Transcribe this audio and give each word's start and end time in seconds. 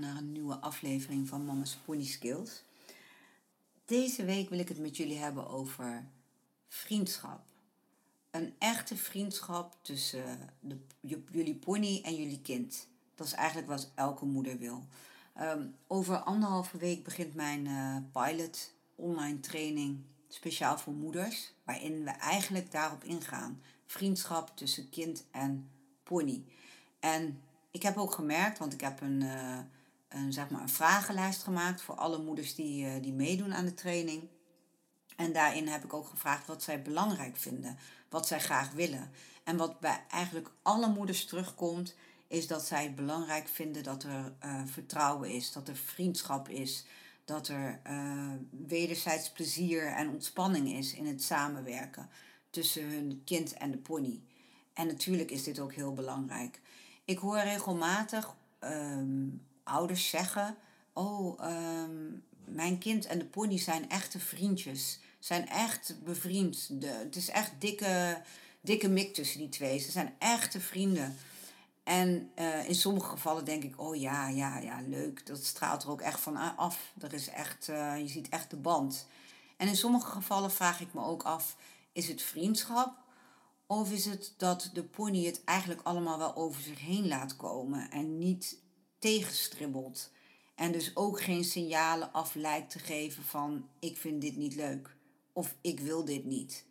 naar 0.00 0.16
een 0.16 0.32
nieuwe 0.32 0.56
aflevering 0.56 1.28
van 1.28 1.44
Mama's 1.44 1.78
Pony 1.84 2.04
Skills. 2.04 2.62
Deze 3.84 4.24
week 4.24 4.48
wil 4.48 4.58
ik 4.58 4.68
het 4.68 4.78
met 4.78 4.96
jullie 4.96 5.18
hebben 5.18 5.48
over 5.48 6.04
vriendschap 6.68 7.48
een 8.30 8.54
echte 8.58 8.96
vriendschap 8.96 9.76
tussen 9.82 10.50
de, 10.60 10.78
jullie 11.30 11.54
pony 11.54 12.00
en 12.04 12.14
jullie 12.14 12.40
kind. 12.40 12.88
Dat 13.14 13.26
is 13.26 13.32
eigenlijk 13.32 13.68
wat 13.68 13.90
elke 13.94 14.24
moeder 14.24 14.58
wil. 14.58 14.86
Ehm, 15.34 15.66
over 15.86 16.16
anderhalve 16.16 16.78
week 16.78 17.04
begint 17.04 17.34
mijn 17.34 17.66
uh, 17.66 17.96
pilot 18.12 18.72
online 18.94 19.40
training 19.40 20.00
speciaal 20.28 20.78
voor 20.78 20.92
moeders, 20.92 21.52
waarin 21.64 22.04
we 22.04 22.10
eigenlijk 22.10 22.70
daarop 22.70 23.04
ingaan. 23.04 23.62
Vriendschap 23.86 24.56
tussen 24.56 24.90
kind 24.90 25.24
en 25.30 25.70
pony. 26.02 26.44
En 27.00 27.40
ik 27.70 27.82
heb 27.82 27.96
ook 27.96 28.12
gemerkt, 28.12 28.58
want 28.58 28.72
ik 28.72 28.80
heb 28.80 29.00
een, 29.00 29.20
uh, 29.20 29.58
een, 30.08 30.32
zeg 30.32 30.50
maar 30.50 30.60
een 30.60 30.68
vragenlijst 30.68 31.42
gemaakt 31.42 31.82
voor 31.82 31.94
alle 31.94 32.18
moeders 32.22 32.54
die, 32.54 32.84
uh, 32.84 33.02
die 33.02 33.12
meedoen 33.12 33.54
aan 33.54 33.64
de 33.64 33.74
training. 33.74 34.28
En 35.16 35.32
daarin 35.32 35.68
heb 35.68 35.84
ik 35.84 35.92
ook 35.92 36.06
gevraagd 36.06 36.46
wat 36.46 36.62
zij 36.62 36.82
belangrijk 36.82 37.36
vinden 37.36 37.78
wat 38.08 38.26
zij 38.26 38.40
graag 38.40 38.72
willen. 38.72 39.10
En 39.44 39.56
wat 39.56 39.80
bij 39.80 40.04
eigenlijk 40.10 40.50
alle 40.62 40.88
moeders 40.88 41.24
terugkomt, 41.24 41.94
is 42.26 42.46
dat 42.46 42.66
zij 42.66 42.82
het 42.82 42.94
belangrijk 42.94 43.48
vinden 43.48 43.82
dat 43.82 44.02
er 44.02 44.34
uh, 44.44 44.62
vertrouwen 44.66 45.30
is, 45.30 45.52
dat 45.52 45.68
er 45.68 45.76
vriendschap 45.76 46.48
is, 46.48 46.84
dat 47.24 47.48
er 47.48 47.80
uh, 47.86 48.32
wederzijds 48.50 49.30
plezier 49.30 49.86
en 49.86 50.08
ontspanning 50.08 50.72
is 50.72 50.94
in 50.94 51.06
het 51.06 51.22
samenwerken 51.22 52.08
tussen 52.50 52.90
hun 52.90 53.22
kind 53.24 53.52
en 53.52 53.70
de 53.70 53.78
pony. 53.78 54.22
En 54.72 54.86
natuurlijk 54.86 55.30
is 55.30 55.44
dit 55.44 55.58
ook 55.58 55.72
heel 55.72 55.92
belangrijk. 55.92 56.60
Ik 57.04 57.18
hoor 57.18 57.38
regelmatig 57.38 58.36
um, 58.60 59.46
ouders 59.68 60.08
zeggen: 60.08 60.56
Oh, 60.92 61.44
um, 61.82 62.24
mijn 62.44 62.78
kind 62.78 63.06
en 63.06 63.18
de 63.18 63.24
pony 63.24 63.58
zijn 63.58 63.88
echte 63.88 64.18
vriendjes 64.18 65.00
zijn 65.18 65.48
echt 65.48 65.94
bevriend. 66.04 66.80
De, 66.80 66.86
het 66.86 67.16
is 67.16 67.28
echt 67.28 67.52
dikke, 67.58 68.22
dikke 68.60 68.88
mik 68.88 69.14
tussen 69.14 69.38
die 69.38 69.48
twee. 69.48 69.78
Ze 69.78 69.90
zijn 69.90 70.14
echte 70.18 70.60
vrienden. 70.60 71.16
En 71.84 72.30
uh, 72.38 72.68
in 72.68 72.74
sommige 72.74 73.08
gevallen 73.08 73.44
denk 73.44 73.62
ik, 73.62 73.80
oh 73.80 73.96
ja, 73.96 74.28
ja, 74.28 74.58
ja, 74.58 74.80
leuk. 74.86 75.26
Dat 75.26 75.44
straalt 75.44 75.82
er 75.82 75.90
ook 75.90 76.00
echt 76.00 76.20
van 76.20 76.56
af. 76.56 76.92
Er 77.00 77.12
is 77.12 77.28
echt, 77.28 77.68
uh, 77.68 77.98
je 77.98 78.08
ziet 78.08 78.28
echt 78.28 78.50
de 78.50 78.56
band. 78.56 79.06
En 79.56 79.68
in 79.68 79.76
sommige 79.76 80.10
gevallen 80.10 80.50
vraag 80.50 80.80
ik 80.80 80.94
me 80.94 81.04
ook 81.04 81.22
af, 81.22 81.56
is 81.92 82.08
het 82.08 82.22
vriendschap? 82.22 82.96
Of 83.66 83.92
is 83.92 84.04
het 84.04 84.34
dat 84.36 84.70
de 84.72 84.82
pony 84.82 85.24
het 85.24 85.44
eigenlijk 85.44 85.80
allemaal 85.82 86.18
wel 86.18 86.36
over 86.36 86.62
zich 86.62 86.80
heen 86.80 87.08
laat 87.08 87.36
komen 87.36 87.90
en 87.90 88.18
niet 88.18 88.56
tegenstribbelt? 88.98 90.10
En 90.54 90.72
dus 90.72 90.96
ook 90.96 91.20
geen 91.20 91.44
signalen 91.44 92.12
af 92.12 92.34
lijkt 92.34 92.70
te 92.70 92.78
geven 92.78 93.24
van 93.24 93.68
ik 93.78 93.96
vind 93.96 94.20
dit 94.20 94.36
niet 94.36 94.54
leuk 94.54 94.96
of 95.32 95.54
ik 95.60 95.80
wil 95.80 96.04
dit 96.04 96.24
niet. 96.24 96.64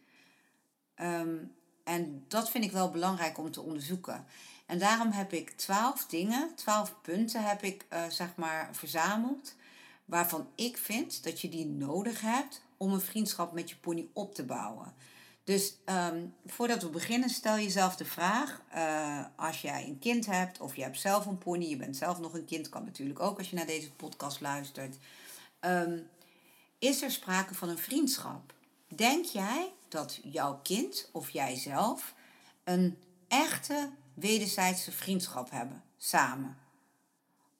Ehm, 0.95 1.37
en 1.83 2.25
dat 2.27 2.49
vind 2.49 2.63
ik 2.63 2.71
wel 2.71 2.91
belangrijk 2.91 3.37
om 3.37 3.51
te 3.51 3.61
onderzoeken. 3.61 4.25
En 4.65 4.79
daarom 4.79 5.11
heb 5.11 5.33
ik 5.33 5.49
twaalf 5.49 6.05
dingen, 6.05 6.55
twaalf 6.55 6.95
punten 7.01 7.43
heb 7.43 7.63
ik 7.63 7.85
uh, 7.93 8.09
zeg 8.09 8.35
maar 8.35 8.75
verzameld. 8.75 9.55
Waarvan 10.05 10.47
ik 10.55 10.77
vind 10.77 11.23
dat 11.23 11.41
je 11.41 11.49
die 11.49 11.65
nodig 11.65 12.21
hebt 12.21 12.61
om 12.77 12.93
een 12.93 13.01
vriendschap 13.01 13.53
met 13.53 13.69
je 13.69 13.75
pony 13.75 14.07
op 14.13 14.35
te 14.35 14.45
bouwen. 14.45 14.93
Dus 15.47 15.73
um, 15.85 16.33
voordat 16.45 16.81
we 16.81 16.89
beginnen, 16.89 17.29
stel 17.29 17.55
jezelf 17.55 17.95
de 17.95 18.05
vraag: 18.05 18.61
uh, 18.75 19.25
als 19.35 19.61
jij 19.61 19.87
een 19.87 19.99
kind 19.99 20.25
hebt 20.25 20.59
of 20.59 20.75
je 20.75 20.81
hebt 20.81 20.99
zelf 20.99 21.25
een 21.25 21.37
pony, 21.37 21.65
je 21.65 21.77
bent 21.77 21.97
zelf 21.97 22.19
nog 22.19 22.33
een 22.33 22.45
kind, 22.45 22.69
kan 22.69 22.85
natuurlijk 22.85 23.19
ook 23.19 23.37
als 23.37 23.49
je 23.49 23.55
naar 23.55 23.65
deze 23.65 23.91
podcast 23.91 24.41
luistert. 24.41 24.97
Um, 25.61 26.09
is 26.79 27.01
er 27.01 27.11
sprake 27.11 27.55
van 27.55 27.69
een 27.69 27.77
vriendschap? 27.77 28.53
Denk 28.87 29.25
jij 29.25 29.71
dat 29.87 30.19
jouw 30.23 30.59
kind 30.63 31.09
of 31.11 31.29
jijzelf 31.29 32.13
een 32.63 32.97
echte 33.27 33.89
wederzijdse 34.13 34.91
vriendschap 34.91 35.51
hebben 35.51 35.83
samen? 35.97 36.57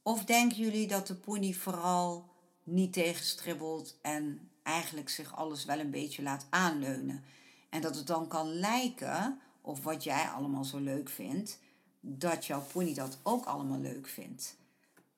Of 0.02 0.26
denken 0.26 0.58
jullie 0.58 0.88
dat 0.88 1.08
de 1.08 1.16
pony 1.16 1.54
vooral 1.54 2.30
niet 2.64 2.94
tegenstribbelt 2.94 3.98
en 4.02 4.50
eigenlijk 4.64 5.10
zich 5.10 5.36
alles 5.36 5.66
wel 5.66 5.80
een 5.80 5.92
beetje 5.92 6.24
laat 6.24 6.46
aanleunen? 6.50 7.24
En 7.70 7.82
dat 7.82 7.96
het 7.96 8.08
dan 8.08 8.28
kan 8.28 8.54
lijken, 8.54 9.40
of 9.62 9.84
wat 9.84 10.04
jij 10.04 10.28
allemaal 10.28 10.64
zo 10.64 10.78
leuk 10.78 11.10
vindt, 11.10 11.60
dat 12.00 12.46
jouw 12.46 12.62
pony 12.72 12.94
dat 12.94 13.18
ook 13.24 13.46
allemaal 13.46 13.80
leuk 13.80 14.08
vindt. 14.08 14.56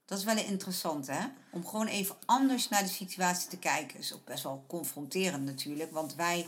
Dat 0.05 0.17
is 0.17 0.23
wel 0.23 0.37
interessant, 0.37 1.07
hè? 1.07 1.27
Om 1.51 1.67
gewoon 1.67 1.87
even 1.87 2.15
anders 2.25 2.69
naar 2.69 2.83
de 2.83 2.89
situatie 2.89 3.49
te 3.49 3.57
kijken. 3.57 3.99
Is 3.99 4.13
ook 4.13 4.25
best 4.25 4.43
wel 4.43 4.63
confronterend 4.67 5.45
natuurlijk, 5.45 5.91
want 5.91 6.15
wij 6.15 6.47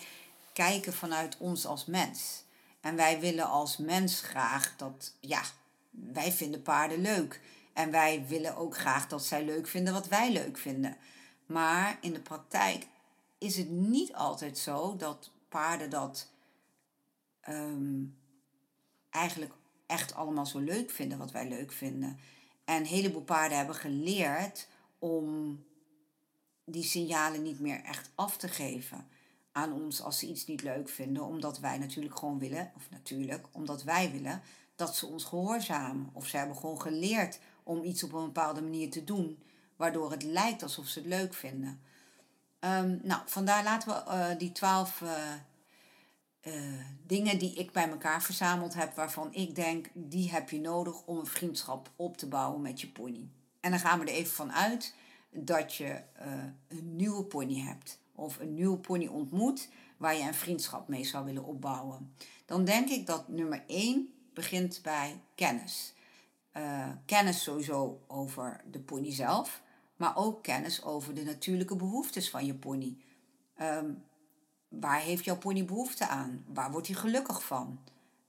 kijken 0.54 0.94
vanuit 0.94 1.38
ons 1.38 1.66
als 1.66 1.86
mens. 1.86 2.44
En 2.80 2.96
wij 2.96 3.20
willen 3.20 3.50
als 3.50 3.78
mens 3.78 4.22
graag 4.22 4.74
dat, 4.78 5.14
ja, 5.20 5.42
wij 5.90 6.32
vinden 6.32 6.62
paarden 6.62 7.02
leuk. 7.02 7.42
En 7.74 7.92
wij 7.92 8.26
willen 8.28 8.58
ook 8.58 8.78
graag 8.78 9.08
dat 9.08 9.26
zij 9.26 9.46
leuk 9.46 9.68
vinden 9.68 9.94
wat 9.94 10.08
wij 10.08 10.32
leuk 10.32 10.58
vinden. 10.58 10.98
Maar 11.46 11.98
in 12.02 12.14
de 12.14 12.20
praktijk 12.20 12.88
is 13.38 13.58
het 13.58 13.70
niet 13.70 14.14
altijd 14.14 14.58
zo 14.58 14.96
dat 14.96 15.32
paarden 15.52 15.90
dat 15.90 16.32
ehm, 17.42 18.04
eigenlijk 19.10 19.54
echt 19.86 20.14
allemaal 20.14 20.46
zo 20.46 20.60
leuk 20.60 20.90
vinden 20.90 21.18
wat 21.18 21.32
wij 21.32 21.48
leuk 21.48 21.72
vinden. 21.72 22.20
En 22.66 22.76
een 22.76 22.86
heleboel 22.86 23.24
paarden 23.24 23.58
hebben 23.58 23.76
geleerd 23.76 24.68
om 25.00 25.60
die 26.64 26.84
signalen 26.84 27.42
niet 27.42 27.60
meer 27.60 27.84
echt 27.84 28.12
af 28.16 28.38
te 28.38 28.48
geven 28.48 29.08
aan 29.52 29.74
ons 29.74 30.02
als 30.02 30.20
ze 30.20 30.28
iets 30.28 30.46
niet 30.46 30.62
leuk 30.62 30.90
vinden. 30.90 31.24
Omdat 31.24 31.60
wij 31.60 31.78
natuurlijk 31.78 32.18
gewoon 32.18 32.40
willen, 32.40 32.72
of 32.76 32.90
natuurlijk, 32.90 33.48
omdat 33.52 33.84
wij 33.84 34.12
willen 34.12 34.42
dat 34.76 34.96
ze 34.96 35.06
ons 35.06 35.24
gehoorzamen. 35.24 36.10
Of 36.14 36.28
ze 36.28 36.38
hebben 36.38 36.58
gewoon 36.58 36.82
geleerd 36.82 37.40
om 37.64 37.84
iets 37.84 38.04
op 38.04 38.14
een 38.14 38.26
bepaalde 38.26 38.62
manier 38.62 38.90
te 38.90 39.04
doen, 39.04 39.40
waardoor 39.76 40.12
het 40.12 40.24
lijkt 40.24 40.64
alsof 40.64 40.88
ze 40.88 41.00
het 41.00 41.08
leuk 41.08 41.34
vinden. 41.34 41.82
Um, 42.64 43.00
nou, 43.04 43.22
vandaar 43.26 43.64
laten 43.64 43.90
we 43.90 44.04
uh, 44.08 44.38
die 44.38 44.52
twaalf 44.52 45.02
uh, 45.02 46.54
dingen 47.08 47.40
die 47.40 47.54
ik 47.54 47.72
bij 47.72 47.90
elkaar 47.90 48.24
verzameld 48.24 48.74
heb, 48.74 48.96
waarvan 48.96 49.34
ik 49.34 49.56
denk, 49.56 49.90
die 49.94 50.32
heb 50.32 50.50
je 50.50 50.60
nodig 50.60 51.06
om 51.06 51.18
een 51.18 51.26
vriendschap 51.26 51.92
op 51.96 52.18
te 52.18 52.28
bouwen 52.28 52.62
met 52.62 52.82
je 52.82 52.88
pony. 52.88 53.30
En 53.60 53.72
dan 53.72 53.80
gaan 53.80 54.00
we 54.00 54.06
er 54.06 54.14
even 54.14 54.34
van 54.34 54.54
uit 54.54 54.96
dat 55.30 55.76
je 55.76 56.02
een 56.68 56.96
nieuwe 56.96 57.24
pony 57.24 57.60
hebt 57.60 58.00
of 58.16 58.40
een 58.40 58.54
nieuwe 58.54 58.78
pony 58.78 59.08
ontmoet 59.08 59.70
waar 59.98 60.16
je 60.16 60.24
een 60.24 60.34
vriendschap 60.34 60.88
mee 60.88 61.04
zou 61.04 61.26
willen 61.26 61.46
opbouwen. 61.46 62.16
Dan 62.46 62.66
denk 62.66 62.90
ik 62.90 63.06
dat 63.06 63.28
nummer 63.28 63.64
1 63.68 64.14
begint 64.34 64.80
bij 64.84 65.22
kennis. 65.36 65.94
Kennis 67.06 67.44
sowieso 67.44 68.02
over 68.08 68.62
de 68.72 68.80
pony 68.80 69.14
zelf, 69.14 69.62
maar 70.02 70.16
ook 70.18 70.44
kennis 70.44 70.84
over 70.84 71.14
de 71.14 71.24
natuurlijke 71.24 71.76
behoeftes 71.76 72.30
van 72.30 72.46
je 72.46 72.54
pony. 72.54 72.98
Um, 73.62 74.04
waar 74.68 75.00
heeft 75.00 75.26
jouw 75.26 75.38
pony 75.38 75.66
behoefte 75.66 76.08
aan? 76.08 76.46
Waar 76.48 76.72
wordt 76.72 76.88
hij 76.88 76.96
gelukkig 76.96 77.44
van? 77.44 77.80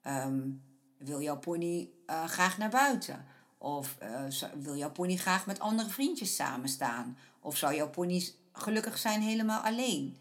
Ehm, 0.03 0.51
wil 0.97 1.21
jouw 1.21 1.39
pony 1.39 1.91
uh, 2.07 2.25
graag 2.25 2.59
naar 2.59 2.71
buiten? 2.71 3.27
Of 3.59 3.97
uh, 4.03 4.49
wil 4.55 4.77
jouw 4.77 4.91
pony 4.91 5.17
graag 5.17 5.47
met 5.47 5.61
andere 5.61 5.89
vriendjes 5.89 6.35
samenstaan? 6.35 7.19
Of 7.41 7.57
zou 7.57 7.75
jouw 7.75 7.91
pony 7.91 8.29
gelukkig 8.53 8.99
zijn 8.99 9.21
helemaal 9.21 9.61
alleen? 9.61 10.19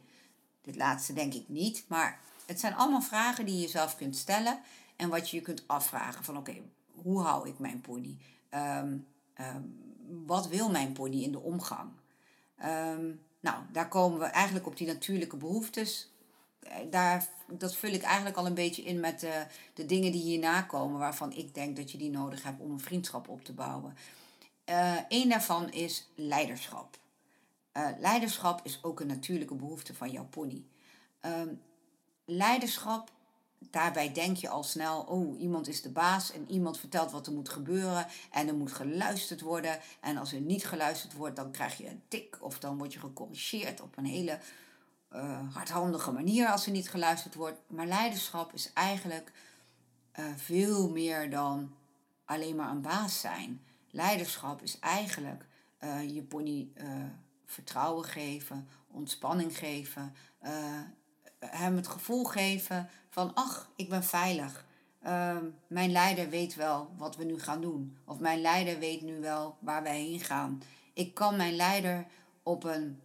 Dit 0.61 0.75
laatste 0.75 1.13
denk 1.13 1.33
ik 1.33 1.49
niet, 1.49 1.85
maar 1.87 2.19
het 2.45 2.59
zijn 2.59 2.75
allemaal 2.75 3.01
vragen 3.01 3.45
die 3.45 3.61
je 3.61 3.67
zelf 3.67 3.95
kunt 3.95 4.15
stellen. 4.15 4.59
En 4.95 5.09
wat 5.09 5.29
je 5.29 5.37
je 5.37 5.43
kunt 5.43 5.63
afvragen 5.67 6.23
van 6.23 6.37
oké, 6.37 6.55
hoe 6.91 7.21
hou 7.21 7.49
ik 7.49 7.59
mijn 7.59 7.81
pony? 7.81 8.17
Ehm, 8.49 8.97
ehm, 9.33 9.61
wat 10.25 10.47
wil 10.47 10.69
mijn 10.69 10.93
pony 10.93 11.23
in 11.23 11.31
de 11.31 11.39
omgang? 11.39 11.89
Ehm, 12.57 13.11
nou, 13.39 13.63
daar 13.71 13.87
komen 13.87 14.19
we 14.19 14.25
eigenlijk 14.25 14.67
op 14.67 14.77
die 14.77 14.87
natuurlijke 14.87 15.37
behoeftes. 15.37 16.11
Eh, 16.59 16.75
daar, 16.89 17.27
dat 17.47 17.75
vul 17.75 17.91
ik 17.91 18.01
eigenlijk 18.01 18.37
al 18.37 18.45
een 18.45 18.53
beetje 18.53 18.83
in 18.83 18.99
met 18.99 19.19
de, 19.19 19.45
de 19.73 19.85
dingen 19.85 20.11
die 20.11 20.21
hierna 20.21 20.61
komen, 20.61 20.99
waarvan 20.99 21.33
ik 21.33 21.53
denk 21.53 21.75
dat 21.75 21.91
je 21.91 21.97
die 21.97 22.09
nodig 22.09 22.43
hebt 22.43 22.61
om 22.61 22.71
een 22.71 22.79
vriendschap 22.79 23.27
op 23.27 23.43
te 23.43 23.53
bouwen. 23.53 23.95
Uh, 24.69 24.97
een 25.07 25.29
daarvan 25.29 25.71
is 25.71 26.07
leiderschap. 26.15 26.99
Leiderschap 27.99 28.59
is 28.63 28.83
ook 28.83 28.99
een 28.99 29.07
natuurlijke 29.07 29.55
behoefte 29.55 29.93
van 29.93 30.11
jouw 30.11 30.25
pony. 30.25 30.63
Um, 31.21 31.61
leiderschap, 32.25 33.11
daarbij 33.69 34.11
denk 34.11 34.37
je 34.37 34.49
al 34.49 34.63
snel, 34.63 35.01
oh, 35.01 35.39
iemand 35.39 35.67
is 35.67 35.81
de 35.81 35.89
baas 35.89 36.31
en 36.31 36.51
iemand 36.51 36.79
vertelt 36.79 37.11
wat 37.11 37.27
er 37.27 37.33
moet 37.33 37.49
gebeuren 37.49 38.07
en 38.31 38.47
er 38.47 38.55
moet 38.55 38.71
geluisterd 38.71 39.41
worden. 39.41 39.79
En 39.99 40.17
als 40.17 40.33
er 40.33 40.41
niet 40.41 40.65
geluisterd 40.65 41.13
wordt, 41.13 41.35
dan 41.35 41.51
krijg 41.51 41.77
je 41.77 41.89
een 41.89 42.01
tik 42.07 42.37
of 42.39 42.59
dan 42.59 42.77
word 42.77 42.93
je 42.93 42.99
gecorrigeerd 42.99 43.81
op 43.81 43.97
een 43.97 44.05
hele 44.05 44.39
uh, 45.13 45.53
hardhandige 45.53 46.11
manier 46.11 46.47
als 46.47 46.65
er 46.65 46.71
niet 46.71 46.89
geluisterd 46.89 47.35
wordt. 47.35 47.59
Maar 47.67 47.85
leiderschap 47.85 48.53
is 48.53 48.73
eigenlijk 48.73 49.31
uh, 50.19 50.25
veel 50.35 50.89
meer 50.89 51.29
dan 51.29 51.75
alleen 52.25 52.55
maar 52.55 52.69
een 52.69 52.81
baas 52.81 53.19
zijn. 53.19 53.61
Leiderschap 53.89 54.61
is 54.61 54.79
eigenlijk 54.79 55.45
uh, 55.83 56.15
je 56.15 56.23
pony 56.23 56.71
vertrouwen 57.45 58.05
geven, 58.05 58.67
ontspanning 58.87 59.57
geven, 59.57 60.15
hem 61.45 61.75
het 61.75 61.87
gevoel 61.87 62.23
geven 62.23 62.89
van, 63.09 63.33
ach, 63.33 63.69
ik 63.75 63.89
ben 63.89 64.03
veilig. 64.03 64.65
Uh, 65.05 65.37
mijn 65.67 65.91
leider 65.91 66.29
weet 66.29 66.55
wel 66.55 66.89
wat 66.97 67.15
we 67.15 67.23
nu 67.23 67.39
gaan 67.39 67.61
doen. 67.61 67.97
Of 68.05 68.19
mijn 68.19 68.41
leider 68.41 68.79
weet 68.79 69.01
nu 69.01 69.19
wel 69.19 69.57
waar 69.59 69.83
wij 69.83 69.99
heen 70.01 70.19
gaan. 70.19 70.61
Ik 70.93 71.13
kan 71.13 71.35
mijn 71.35 71.55
leider 71.55 72.05
op 72.43 72.63
een 72.63 73.01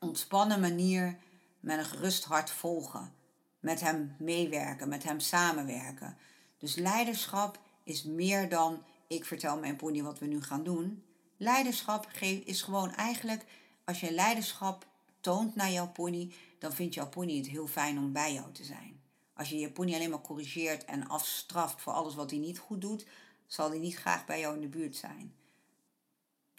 ontspannen 0.00 0.60
manier 0.60 1.18
met 1.60 1.78
een 1.78 1.84
gerust 1.84 2.24
hart 2.24 2.50
volgen. 2.50 3.12
Met 3.60 3.80
hem 3.80 4.14
meewerken, 4.18 4.88
met 4.88 5.02
hem 5.02 5.20
samenwerken. 5.20 6.16
Dus 6.58 6.74
leiderschap 6.74 7.58
is 7.82 8.02
meer 8.02 8.48
dan 8.48 8.82
ik 9.06 9.24
vertel 9.24 9.58
mijn 9.58 9.76
pony 9.76 10.02
wat 10.02 10.18
we 10.18 10.26
nu 10.26 10.42
gaan 10.42 10.62
doen. 10.62 11.02
Leiderschap 11.36 12.08
is 12.44 12.62
gewoon 12.62 12.94
eigenlijk, 12.94 13.44
als 13.84 14.00
je 14.00 14.12
leiderschap 14.12 14.86
toont 15.20 15.54
naar 15.54 15.70
jouw 15.70 15.88
pony, 15.88 16.32
dan 16.58 16.72
vindt 16.72 16.94
jouw 16.94 17.08
pony 17.08 17.36
het 17.36 17.46
heel 17.46 17.66
fijn 17.66 17.98
om 17.98 18.12
bij 18.12 18.32
jou 18.32 18.52
te 18.52 18.64
zijn. 18.64 19.00
Als 19.32 19.48
je 19.48 19.58
je 19.58 19.70
pony 19.70 19.94
alleen 19.94 20.10
maar 20.10 20.20
corrigeert 20.20 20.84
en 20.84 21.08
afstraft 21.08 21.80
voor 21.80 21.92
alles 21.92 22.14
wat 22.14 22.30
hij 22.30 22.38
niet 22.38 22.58
goed 22.58 22.80
doet, 22.80 23.06
zal 23.46 23.68
hij 23.68 23.78
niet 23.78 23.96
graag 23.96 24.26
bij 24.26 24.40
jou 24.40 24.54
in 24.54 24.60
de 24.60 24.68
buurt 24.68 24.96
zijn. 24.96 25.34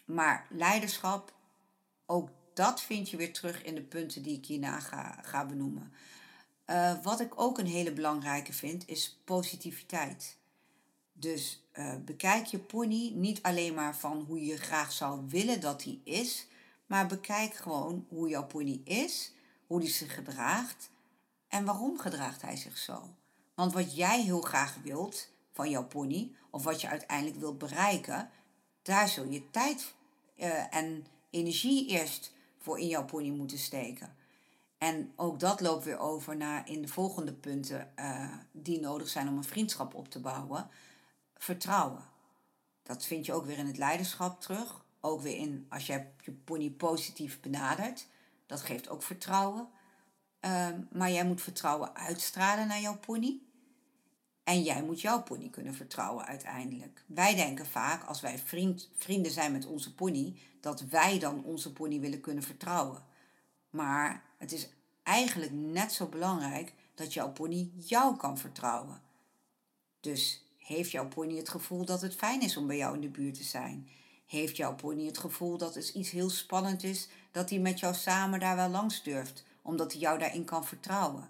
Maar 0.06 0.48
leiderschap, 0.50 1.34
ook 2.06 2.30
dat 2.54 2.82
vind 2.82 3.10
je 3.10 3.18
weer 3.18 3.34
terug 3.34 3.64
in 3.64 3.76
de 3.76 3.82
punten 3.82 4.24
die 4.24 4.38
ik 4.38 4.46
hierna 4.46 4.80
ga, 5.22 5.46
benoemen. 5.46 5.94
Uh, 6.66 7.04
wat 7.04 7.20
ik 7.20 7.42
ook 7.42 7.58
een 7.58 7.68
hele 7.68 7.92
belangrijke 7.92 8.54
vind, 8.54 8.88
is 8.88 9.20
positiviteit. 9.24 10.38
Dus 11.14 11.64
uh, 11.74 11.96
bekijk 12.06 12.46
je 12.46 12.60
pony 12.60 13.12
niet 13.16 13.42
alleen 13.42 13.74
maar 13.74 13.96
van 13.96 14.24
hoe 14.28 14.46
je 14.46 14.58
graag 14.58 14.92
zou 14.92 15.22
willen 15.28 15.62
dat 15.62 15.84
hij 15.84 16.00
is, 16.04 16.48
maar 16.86 17.08
bekijk 17.08 17.54
gewoon 17.54 18.06
hoe 18.10 18.30
jouw 18.30 18.46
pony 18.46 18.82
is, 18.84 19.34
hoe 19.70 19.80
hij 19.80 19.90
zich 19.90 20.14
gedraagt 20.14 20.90
en 21.48 21.66
waarom 21.66 22.00
gedraagt 22.00 22.42
hij 22.42 22.56
zich 22.56 22.78
zo. 22.78 23.16
Want 23.54 23.74
wat 23.74 23.96
jij 23.96 24.22
heel 24.22 24.42
graag 24.42 24.78
wilt 24.84 25.30
van 25.52 25.70
jouw 25.70 25.88
pony, 25.88 26.36
of 26.50 26.64
wat 26.64 26.82
je 26.82 26.88
uiteindelijk 26.88 27.40
wilt 27.40 27.58
bereiken, 27.58 28.30
daar 28.82 29.08
zul 29.08 29.26
je 29.26 29.50
tijd 29.50 29.94
uh, 30.36 30.76
en 30.76 31.06
energie 31.30 31.88
eerst 31.88 32.34
voor 32.58 32.80
in 32.80 32.88
jouw 32.88 33.06
pony 33.06 33.30
moeten 33.30 33.58
steken. 33.58 34.16
En 34.78 35.12
ook 35.16 35.40
dat 35.40 35.62
loopt 35.62 35.84
weer 35.84 36.00
over 36.00 36.38
naar 36.38 36.70
in 36.70 36.82
de 36.82 36.88
volgende 36.88 37.34
punten 37.34 37.94
uh, 38.00 38.34
die 38.52 38.80
nodig 38.80 39.10
zijn 39.10 39.28
om 39.28 39.38
een 39.38 39.44
vriendschap 39.44 39.94
op 39.94 40.10
te 40.10 40.20
bouwen. 40.20 40.70
Vertrouwen. 41.38 42.04
Dat 42.84 43.06
vind 43.06 43.26
je 43.26 43.34
ook 43.34 43.46
weer 43.46 43.58
in 43.58 43.68
het 43.68 43.78
leiderschap 43.78 44.42
terug 44.42 44.84
ook 45.02 45.22
weer 45.22 45.38
in 45.38 45.66
als 45.70 45.88
je 45.88 46.06
je 46.24 46.32
pony 46.32 46.70
positief 46.70 47.40
benadert. 47.40 48.08
Dat 48.50 48.62
geeft 48.62 48.90
ook 48.90 49.04
vertrouwen. 49.04 49.68
Um, 50.42 50.88
maar 50.92 51.12
jij 51.12 51.26
moet 51.26 51.42
vertrouwen 51.42 51.96
uitstralen 51.96 52.68
naar 52.68 52.82
jouw 52.82 52.98
pony. 52.98 53.40
En 54.44 54.64
jij 54.64 54.84
moet 54.84 55.02
jouw 55.02 55.24
pony 55.24 55.50
kunnen 55.50 55.74
vertrouwen 55.74 56.26
uiteindelijk. 56.26 57.04
Wij 57.06 57.36
denken 57.36 57.66
vaak, 57.66 58.04
als 58.04 58.22
wij 58.22 58.38
vriend, 58.38 58.90
vrienden 58.98 59.32
zijn 59.32 59.52
met 59.52 59.66
onze 59.66 59.96
pony, 59.96 60.40
dat 60.60 60.82
wij 60.82 61.20
dan 61.20 61.44
onze 61.44 61.74
pony 61.74 62.00
willen 62.00 62.22
kunnen 62.22 62.44
vertrouwen. 62.44 63.04
Maar 63.70 64.24
het 64.38 64.52
is 64.52 64.70
eigenlijk 65.04 65.52
net 65.52 65.92
zo 65.92 66.08
belangrijk 66.08 66.74
dat 66.96 67.14
jouw 67.14 67.32
pony 67.32 67.72
jou 67.76 68.18
kan 68.18 68.38
vertrouwen. 68.38 69.02
Dus 70.00 70.44
heeft 70.58 70.92
jouw 70.92 71.08
pony 71.08 71.38
het 71.38 71.50
gevoel 71.50 71.86
dat 71.86 72.02
het 72.02 72.16
fijn 72.16 72.42
is 72.42 72.58
om 72.58 72.68
bij 72.68 72.78
jou 72.78 72.96
in 72.96 73.02
de 73.02 73.10
buurt 73.10 73.36
te 73.36 73.44
zijn? 73.44 73.90
Heeft 74.30 74.58
jouw 74.58 74.76
pony 74.76 75.06
het 75.06 75.18
gevoel 75.18 75.58
dat 75.58 75.76
het 75.76 75.90
iets 75.90 76.12
heel 76.12 76.30
spannend 76.30 76.84
is, 76.84 77.08
dat 77.32 77.50
hij 77.50 77.60
met 77.60 77.80
jou 77.80 77.94
samen 77.94 78.40
daar 78.40 78.56
wel 78.56 78.70
langs 78.70 79.04
durft, 79.04 79.44
omdat 79.62 79.92
hij 79.92 80.02
jou 80.02 80.20
daarin 80.20 80.46
kan 80.46 80.66
vertrouwen? 80.66 81.30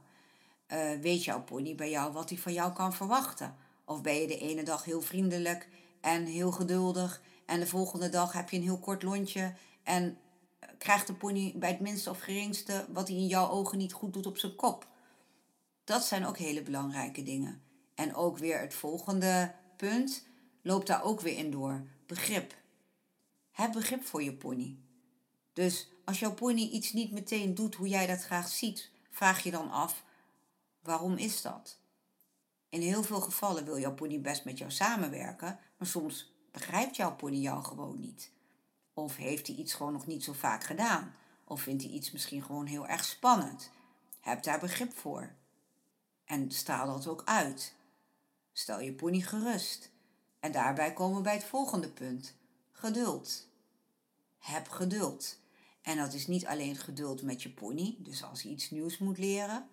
Uh, 0.68 1.00
weet 1.02 1.24
jouw 1.24 1.44
pony 1.44 1.76
bij 1.76 1.90
jou 1.90 2.14
wat 2.14 2.30
hij 2.30 2.38
van 2.38 2.54
jou 2.54 2.74
kan 2.74 2.94
verwachten? 2.94 3.56
Of 3.86 4.02
ben 4.02 4.16
je 4.16 4.28
de 4.28 4.38
ene 4.38 4.64
dag 4.64 4.84
heel 4.84 5.02
vriendelijk 5.02 5.68
en 6.02 6.26
heel 6.26 6.52
geduldig 6.52 7.22
en 7.46 7.60
de 7.60 7.68
volgende 7.68 8.10
dag 8.10 8.34
heb 8.34 8.50
je 8.50 8.58
een 8.58 8.64
heel 8.64 8.80
kort 8.80 9.04
lontje 9.04 9.54
en 9.84 10.18
krijgt 10.78 11.08
de 11.08 11.14
pony 11.14 11.54
bij 11.56 11.70
het 11.70 11.80
minste 11.80 12.10
of 12.10 12.20
geringste 12.20 12.86
wat 12.90 13.08
hij 13.08 13.18
in 13.18 13.28
jouw 13.28 13.50
ogen 13.50 13.78
niet 13.78 13.94
goed 13.94 14.14
doet 14.14 14.26
op 14.26 14.38
zijn 14.38 14.56
kop? 14.56 14.88
Dat 15.84 16.04
zijn 16.04 16.26
ook 16.26 16.38
hele 16.38 16.62
belangrijke 16.62 17.24
dingen. 17.24 17.62
En 17.96 18.16
ook 18.16 18.38
weer 18.38 18.60
het 18.60 18.74
volgende 18.74 19.54
punt 19.78 20.26
loopt 20.62 20.88
daar 20.88 21.04
ook 21.04 21.22
weer 21.22 21.38
in 21.38 21.52
door. 21.52 21.82
Begrip. 22.06 22.58
Heb 23.60 23.72
begrip 23.72 24.06
voor 24.06 24.24
je 24.24 24.34
pony. 24.34 24.78
Dus 25.54 25.90
als 26.06 26.20
jouw 26.20 26.34
pony 26.34 26.62
iets 26.62 26.94
niet 26.94 27.12
meteen 27.12 27.56
doet 27.56 27.76
hoe 27.76 27.88
jij 27.88 28.08
dat 28.08 28.24
graag 28.24 28.48
ziet, 28.48 28.92
vraag 29.12 29.44
je 29.44 29.52
dan 29.52 29.72
af: 29.72 30.04
waarom 30.82 31.18
is 31.18 31.42
dat? 31.42 31.80
In 32.70 32.82
heel 32.82 33.04
veel 33.04 33.22
gevallen 33.22 33.66
wil 33.66 33.80
jouw 33.80 33.94
pony 33.94 34.22
best 34.22 34.46
met 34.46 34.58
jou 34.58 34.72
samenwerken, 34.72 35.60
maar 35.78 35.88
soms 35.88 36.34
begrijpt 36.52 36.96
jouw 36.96 37.16
pony 37.16 37.38
jou 37.38 37.64
gewoon 37.64 38.00
niet. 38.00 38.32
Of 38.94 39.16
heeft 39.16 39.48
hij 39.48 39.56
iets 39.56 39.74
gewoon 39.74 39.94
nog 39.94 40.08
niet 40.08 40.24
zo 40.24 40.34
vaak 40.34 40.64
gedaan? 40.64 41.16
Of 41.44 41.62
vindt 41.62 41.84
hij 41.84 41.92
iets 41.92 42.12
misschien 42.12 42.44
gewoon 42.44 42.66
heel 42.66 42.88
erg 42.88 43.04
spannend? 43.04 43.72
Heb 44.20 44.44
daar 44.44 44.60
begrip 44.60 44.94
voor. 44.94 45.36
En 46.26 46.52
straal 46.52 46.88
dat 46.88 47.08
ook 47.08 47.22
uit. 47.26 47.76
Stel 48.52 48.80
je 48.80 48.94
pony 48.94 49.22
gerust. 49.22 49.92
En 50.40 50.52
daarbij 50.52 50.94
komen 50.94 51.18
we 51.18 51.24
bij 51.24 51.34
het 51.34 51.44
volgende 51.44 51.90
punt: 51.90 52.36
geduld 52.72 53.48
heb 54.40 54.68
geduld. 54.68 55.40
En 55.82 55.98
dat 55.98 56.14
is 56.14 56.28
niet 56.28 56.46
alleen 56.46 56.76
geduld 56.76 57.22
met 57.22 57.44
je 57.44 57.50
pony, 57.50 57.96
dus 58.00 58.24
als 58.24 58.42
je 58.42 58.50
iets 58.50 58.70
nieuws 58.70 58.98
moet 58.98 59.18
leren, 59.18 59.68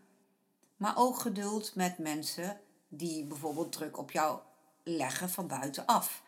maar 0.77 0.97
ook 0.97 1.19
geduld 1.19 1.75
met 1.75 1.99
mensen 1.99 2.61
die 2.89 3.25
bijvoorbeeld 3.25 3.73
druk 3.73 3.99
op 3.99 4.11
jou 4.11 4.41
leggen 4.83 5.31
van 5.31 5.47
buitenaf. 5.47 6.23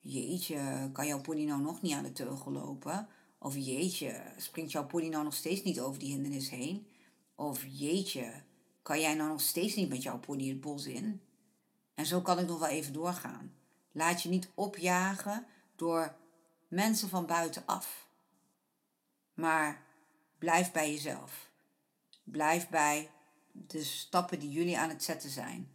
Jeetje, 0.00 0.90
kan 0.92 1.06
jouw 1.06 1.20
pony 1.20 1.44
nou 1.44 1.60
nog 1.60 1.82
niet 1.82 1.94
aan 1.94 2.02
de 2.02 2.12
teugel 2.12 2.52
lopen? 2.52 3.08
Of 3.38 3.56
jeetje, 3.56 4.22
springt 4.36 4.72
jouw 4.72 4.86
pony 4.86 5.08
nou 5.08 5.24
nog 5.24 5.34
steeds 5.34 5.62
niet 5.62 5.80
over 5.80 5.98
die 5.98 6.12
hindernis 6.12 6.50
heen? 6.50 6.86
Of 7.34 7.64
jeetje, 7.68 8.32
kan 8.82 9.00
jij 9.00 9.14
nou 9.14 9.28
nog 9.28 9.40
steeds 9.40 9.74
niet 9.74 9.88
met 9.88 10.02
jouw 10.02 10.18
pony 10.18 10.48
het 10.48 10.60
bos 10.60 10.86
in? 10.86 11.20
En 11.94 12.06
zo 12.06 12.20
kan 12.20 12.38
ik 12.38 12.46
nog 12.46 12.58
wel 12.58 12.68
even 12.68 12.92
doorgaan. 12.92 13.54
Laat 13.92 14.22
je 14.22 14.28
niet 14.28 14.50
opjagen 14.54 15.46
door 15.76 16.16
mensen 16.68 17.08
van 17.08 17.26
buitenaf. 17.26 18.08
Maar 19.34 19.82
blijf 20.38 20.72
bij 20.72 20.90
jezelf. 20.90 21.50
Blijf 22.24 22.68
bij 22.68 23.10
de 23.52 23.84
stappen 23.84 24.38
die 24.38 24.50
jullie 24.50 24.78
aan 24.78 24.88
het 24.88 25.04
zetten 25.04 25.30
zijn. 25.30 25.70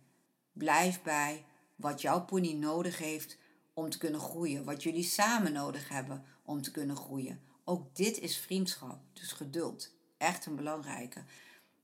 Blijf 0.51 1.01
bij 1.01 1.45
wat 1.75 2.01
jouw 2.01 2.25
pony 2.25 2.53
nodig 2.53 2.97
heeft 2.97 3.37
om 3.73 3.89
te 3.89 3.97
kunnen 3.97 4.19
groeien. 4.19 4.63
Wat 4.63 4.83
jullie 4.83 5.03
samen 5.03 5.53
nodig 5.53 5.89
hebben 5.89 6.23
om 6.43 6.61
te 6.61 6.71
kunnen 6.71 6.95
groeien. 6.95 7.41
Ook 7.63 7.95
dit 7.95 8.19
is 8.19 8.37
vriendschap, 8.37 8.99
dus 9.13 9.31
geduld. 9.31 9.89
Echt 10.17 10.45
een 10.45 10.55
belangrijke. 10.55 11.23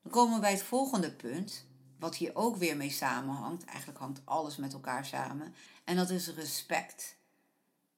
Dan 0.01 0.11
komen 0.11 0.35
we 0.35 0.41
bij 0.41 0.51
het 0.51 0.63
volgende 0.63 1.13
punt, 1.13 1.65
wat 1.99 2.15
hier 2.15 2.35
ook 2.35 2.55
weer 2.55 2.77
mee 2.77 2.89
samenhangt. 2.89 3.65
Eigenlijk 3.65 3.99
hangt 3.99 4.21
alles 4.23 4.57
met 4.57 4.73
elkaar 4.73 5.05
samen. 5.05 5.55
En 5.83 5.95
dat 5.95 6.09
is 6.09 6.27
respect. 6.27 7.16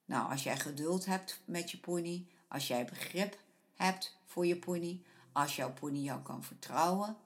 Nou, 0.09 0.31
als 0.31 0.43
jij 0.43 0.57
geduld 0.57 1.05
hebt 1.05 1.39
met 1.45 1.71
je 1.71 1.77
pony, 1.77 2.25
als 2.47 2.67
jij 2.67 2.85
begrip 2.85 3.37
hebt 3.75 4.17
voor 4.25 4.45
je 4.45 4.57
pony, 4.57 5.01
als 5.31 5.55
jouw 5.55 5.73
pony 5.73 5.97
jou 5.97 6.21
kan 6.21 6.43
vertrouwen, 6.43 7.17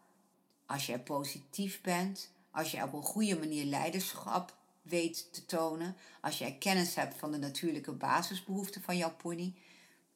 als 0.66 0.86
jij 0.86 1.00
positief 1.00 1.82
bent, 1.82 2.32
als 2.52 2.72
je 2.72 2.84
op 2.84 2.94
een 2.94 3.04
goede 3.04 3.40
manier 3.40 3.66
leiderschap 3.66 4.56
weet 4.82 5.34
te 5.34 5.46
tonen, 5.46 5.96
als 6.22 6.38
jij 6.38 6.58
kennis 6.58 6.96
hebt 6.96 7.16
van 7.16 7.32
de 7.32 7.38
natuurlijke 7.38 7.92
basisbehoeften 7.92 8.82
van 8.82 8.98
jouw 8.98 9.16
pony, 9.16 9.54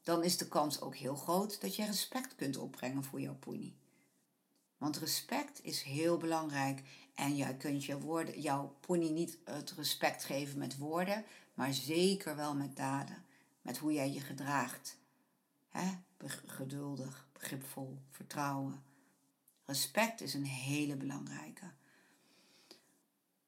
dan 0.03 0.23
is 0.23 0.37
de 0.37 0.47
kans 0.47 0.81
ook 0.81 0.95
heel 0.95 1.15
groot 1.15 1.61
dat 1.61 1.75
je 1.75 1.85
respect 1.85 2.35
kunt 2.35 2.57
opbrengen 2.57 3.03
voor 3.03 3.21
jouw 3.21 3.37
pony. 3.39 3.73
Want 4.77 4.97
respect 4.97 5.63
is 5.63 5.81
heel 5.81 6.17
belangrijk 6.17 6.81
en 7.15 7.35
je 7.35 7.57
kunt 7.57 7.85
je 7.85 7.99
woorden, 7.99 8.41
jouw 8.41 8.75
pony 8.79 9.09
niet 9.09 9.37
het 9.43 9.71
respect 9.71 10.23
geven 10.23 10.57
met 10.57 10.77
woorden, 10.77 11.25
maar 11.57 11.73
zeker 11.73 12.35
wel 12.35 12.55
met 12.55 12.75
daden. 12.75 13.25
Met 13.61 13.77
hoe 13.77 13.93
jij 13.93 14.11
je 14.11 14.19
gedraagt. 14.19 14.97
Geduldig, 16.45 17.27
begripvol, 17.33 17.97
vertrouwen. 18.11 18.83
Respect 19.65 20.21
is 20.21 20.33
een 20.33 20.45
hele 20.45 20.95
belangrijke. 20.95 21.71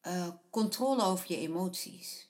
Uh, 0.08 0.28
controle 0.50 1.04
over 1.04 1.32
je 1.32 1.38
emoties. 1.38 2.30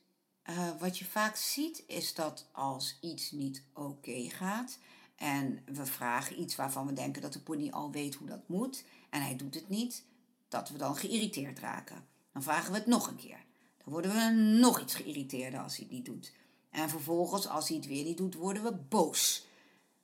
Uh, 0.50 0.70
wat 0.80 0.98
je 0.98 1.06
vaak 1.06 1.36
ziet 1.36 1.84
is 1.88 2.14
dat 2.14 2.48
als 2.52 2.98
iets 3.02 3.32
niet 3.32 3.64
oké 3.74 4.30
gaat 4.30 4.80
en 5.16 5.64
we 5.66 5.86
vragen 5.86 6.42
iets 6.42 6.56
waarvan 6.56 6.88
we 6.88 6.94
denken 6.94 7.22
dat 7.22 7.34
de 7.34 7.42
pony 7.42 7.70
al 7.70 7.92
weet 7.92 8.16
hoe 8.16 8.28
dat 8.28 8.48
moet 8.48 8.84
en 9.10 9.22
hij 9.22 9.36
doet 9.36 9.56
het 9.56 9.70
niet, 9.70 10.06
dat 10.48 10.70
we 10.70 10.78
dan 10.78 10.96
geïrriteerd 10.96 11.60
raken. 11.60 12.08
Dan 12.32 12.44
vragen 12.44 12.72
we 12.72 12.78
het 12.78 12.88
nog 12.88 13.08
een 13.08 13.16
keer. 13.16 13.48
Worden 13.90 14.12
we 14.12 14.42
nog 14.60 14.80
iets 14.80 14.96
geïrriteerder 14.96 15.60
als 15.60 15.76
hij 15.76 15.86
het 15.86 15.94
niet 15.94 16.06
doet. 16.06 16.34
En 16.70 16.90
vervolgens, 16.90 17.48
als 17.48 17.68
hij 17.68 17.78
het 17.78 17.88
weer 17.88 18.04
niet 18.04 18.18
doet, 18.18 18.36
worden 18.36 18.64
we 18.64 18.74
boos. 18.74 19.48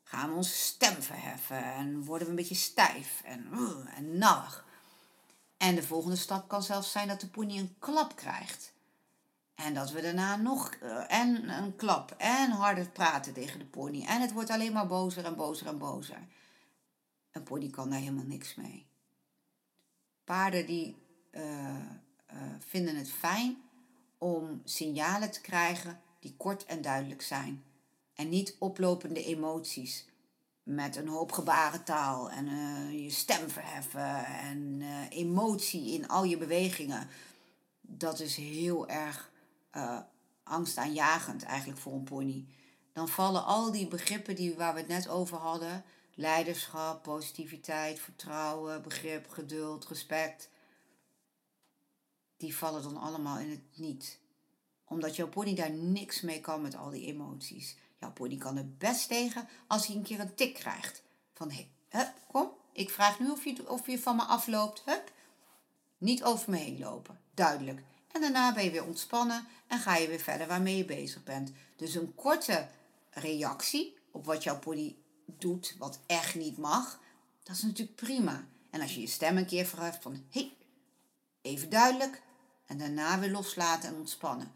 Gaan 0.04 0.30
we 0.30 0.36
onze 0.36 0.54
stem 0.54 1.02
verheffen 1.02 1.64
en 1.64 2.04
worden 2.04 2.24
we 2.28 2.30
een 2.30 2.40
beetje 2.40 2.56
stijf 2.56 3.22
en, 3.26 3.48
uh, 3.54 3.98
en. 3.98 4.24
En 5.58 5.76
de 5.76 5.84
volgende 5.84 6.16
stap 6.16 6.48
kan 6.48 6.64
zelfs 6.64 6.92
zijn 6.92 7.08
dat 7.08 7.20
de 7.20 7.28
pony 7.28 7.58
een 7.58 7.76
klap 7.80 8.16
krijgt. 8.16 8.74
En 9.56 9.74
dat 9.74 9.92
we 9.92 10.02
daarna 10.02 10.36
nog 10.36 10.76
uh, 10.84 11.12
en 11.12 11.50
een 11.50 11.76
klap 11.76 12.16
en 12.18 12.52
harder 12.52 12.90
praten 12.90 13.34
tegen 13.34 13.60
de 13.60 13.66
pony. 13.66 14.06
En 14.06 14.22
het 14.22 14.32
wordt 14.32 14.50
alleen 14.50 14.74
maar 14.74 14.88
bozer 14.88 15.26
en 15.26 15.36
bozer 15.36 15.68
en 15.68 15.78
bozer. 15.78 16.28
Een 17.32 17.44
pony 17.44 17.70
kan 17.70 17.90
daar 17.90 18.00
helemaal 18.00 18.26
niks 18.26 18.56
mee. 18.56 18.88
Paarden 20.24 20.66
die 20.66 20.98
uh, 21.32 21.76
vinden 22.60 22.96
het 22.96 23.12
fijn 23.12 23.65
om 24.26 24.62
signalen 24.64 25.32
te 25.32 25.42
krijgen 25.42 26.02
die 26.20 26.36
kort 26.38 26.66
en 26.66 26.82
duidelijk 26.82 27.22
zijn. 27.22 27.64
En 28.14 28.30
niet 28.30 28.56
oplopende 28.60 29.24
emoties 29.24 30.06
met 30.64 30.96
een 30.96 31.08
hoop 31.08 31.32
gebarentaal 31.32 32.32
en 32.32 32.48
uh, 32.48 33.04
je 33.04 33.10
stem 33.10 33.50
verheffen 33.50 34.26
en 34.26 34.80
uh, 34.80 35.10
emotie 35.10 35.94
in 35.94 36.08
al 36.08 36.24
je 36.24 36.38
bewegingen. 36.38 37.08
Dat 37.82 38.20
is 38.20 38.36
heel 38.36 38.88
erg 38.88 39.32
uh, 39.74 40.00
angstaanjagend 40.44 41.44
eigenlijk 41.44 41.80
voor 41.80 41.94
een 41.94 42.04
pony. 42.04 42.46
Dan 42.94 43.08
vallen 43.08 43.46
al 43.46 43.72
die 43.72 43.88
begrippen 43.88 44.36
die, 44.36 44.56
waar 44.56 44.74
we 44.74 44.80
het 44.80 44.90
net 44.90 45.08
over 45.08 45.38
hadden, 45.38 45.84
leiderschap, 46.14 47.04
positiviteit, 47.04 48.00
vertrouwen, 48.00 48.82
begrip, 48.82 49.30
geduld, 49.30 49.88
respect, 49.88 50.50
die 52.46 52.56
vallen 52.56 52.84
dan 52.84 52.98
allemaal 52.98 53.40
in 53.40 53.50
het 53.50 53.64
niet. 53.74 54.20
Omdat 54.86 55.16
jouw 55.16 55.28
pony 55.28 55.56
daar 55.56 55.72
niks 55.72 56.22
mee 56.22 56.42
kan 56.42 56.62
met 56.62 56.76
al 56.76 56.90
die 56.90 57.06
emoties. 57.06 57.76
Jouw 58.00 58.12
pony 58.12 58.38
kan 58.38 58.58
er 58.58 58.76
best 58.78 59.08
tegen 59.08 59.48
als 59.68 59.88
hij 59.88 59.96
een 59.96 60.04
keer 60.04 60.20
een 60.20 60.36
tik 60.36 60.54
krijgt. 60.54 61.04
Van 61.34 61.52
hé, 61.52 61.68
kom, 62.28 62.50
ik 62.72 62.90
vraag 62.90 63.20
nu 63.20 63.30
of 63.30 63.44
je, 63.44 63.70
of 63.70 63.88
je 63.88 64.00
van 64.00 64.16
me 64.16 64.24
afloopt. 64.24 64.82
Hup. 64.86 65.12
Niet 65.98 66.24
over 66.24 66.50
me 66.50 66.58
heen 66.58 66.80
lopen, 66.80 67.20
duidelijk. 67.34 67.82
En 68.12 68.22
daarna 68.22 68.54
ben 68.54 68.64
je 68.64 68.72
weer 68.72 68.86
ontspannen 68.86 69.48
en 69.68 69.80
ga 69.80 69.96
je 69.96 70.08
weer 70.08 70.20
verder 70.20 70.48
waarmee 70.48 70.78
je 70.78 70.86
bezig 70.86 71.24
bent. 71.24 71.52
Dus 71.76 71.96
een 71.96 72.16
korte 72.16 72.68
reactie 73.10 73.98
op 74.12 74.26
wat 74.26 74.44
jouw 74.44 74.60
pony 74.60 74.96
doet, 75.26 75.76
wat 75.78 76.00
echt 76.06 76.36
niet 76.36 76.58
mag, 76.58 77.00
dat 77.44 77.56
is 77.56 77.62
natuurlijk 77.62 77.96
prima. 77.96 78.48
En 78.70 78.82
als 78.82 78.94
je 78.94 79.02
je 79.02 79.08
stem 79.08 79.38
een 79.38 79.46
keer 79.46 79.66
verheft 79.66 80.02
van 80.02 80.24
hé, 80.30 80.52
even 81.42 81.70
duidelijk, 81.70 82.22
en 82.66 82.78
daarna 82.78 83.20
weer 83.20 83.32
loslaten 83.32 83.90
en 83.90 83.96
ontspannen. 83.96 84.52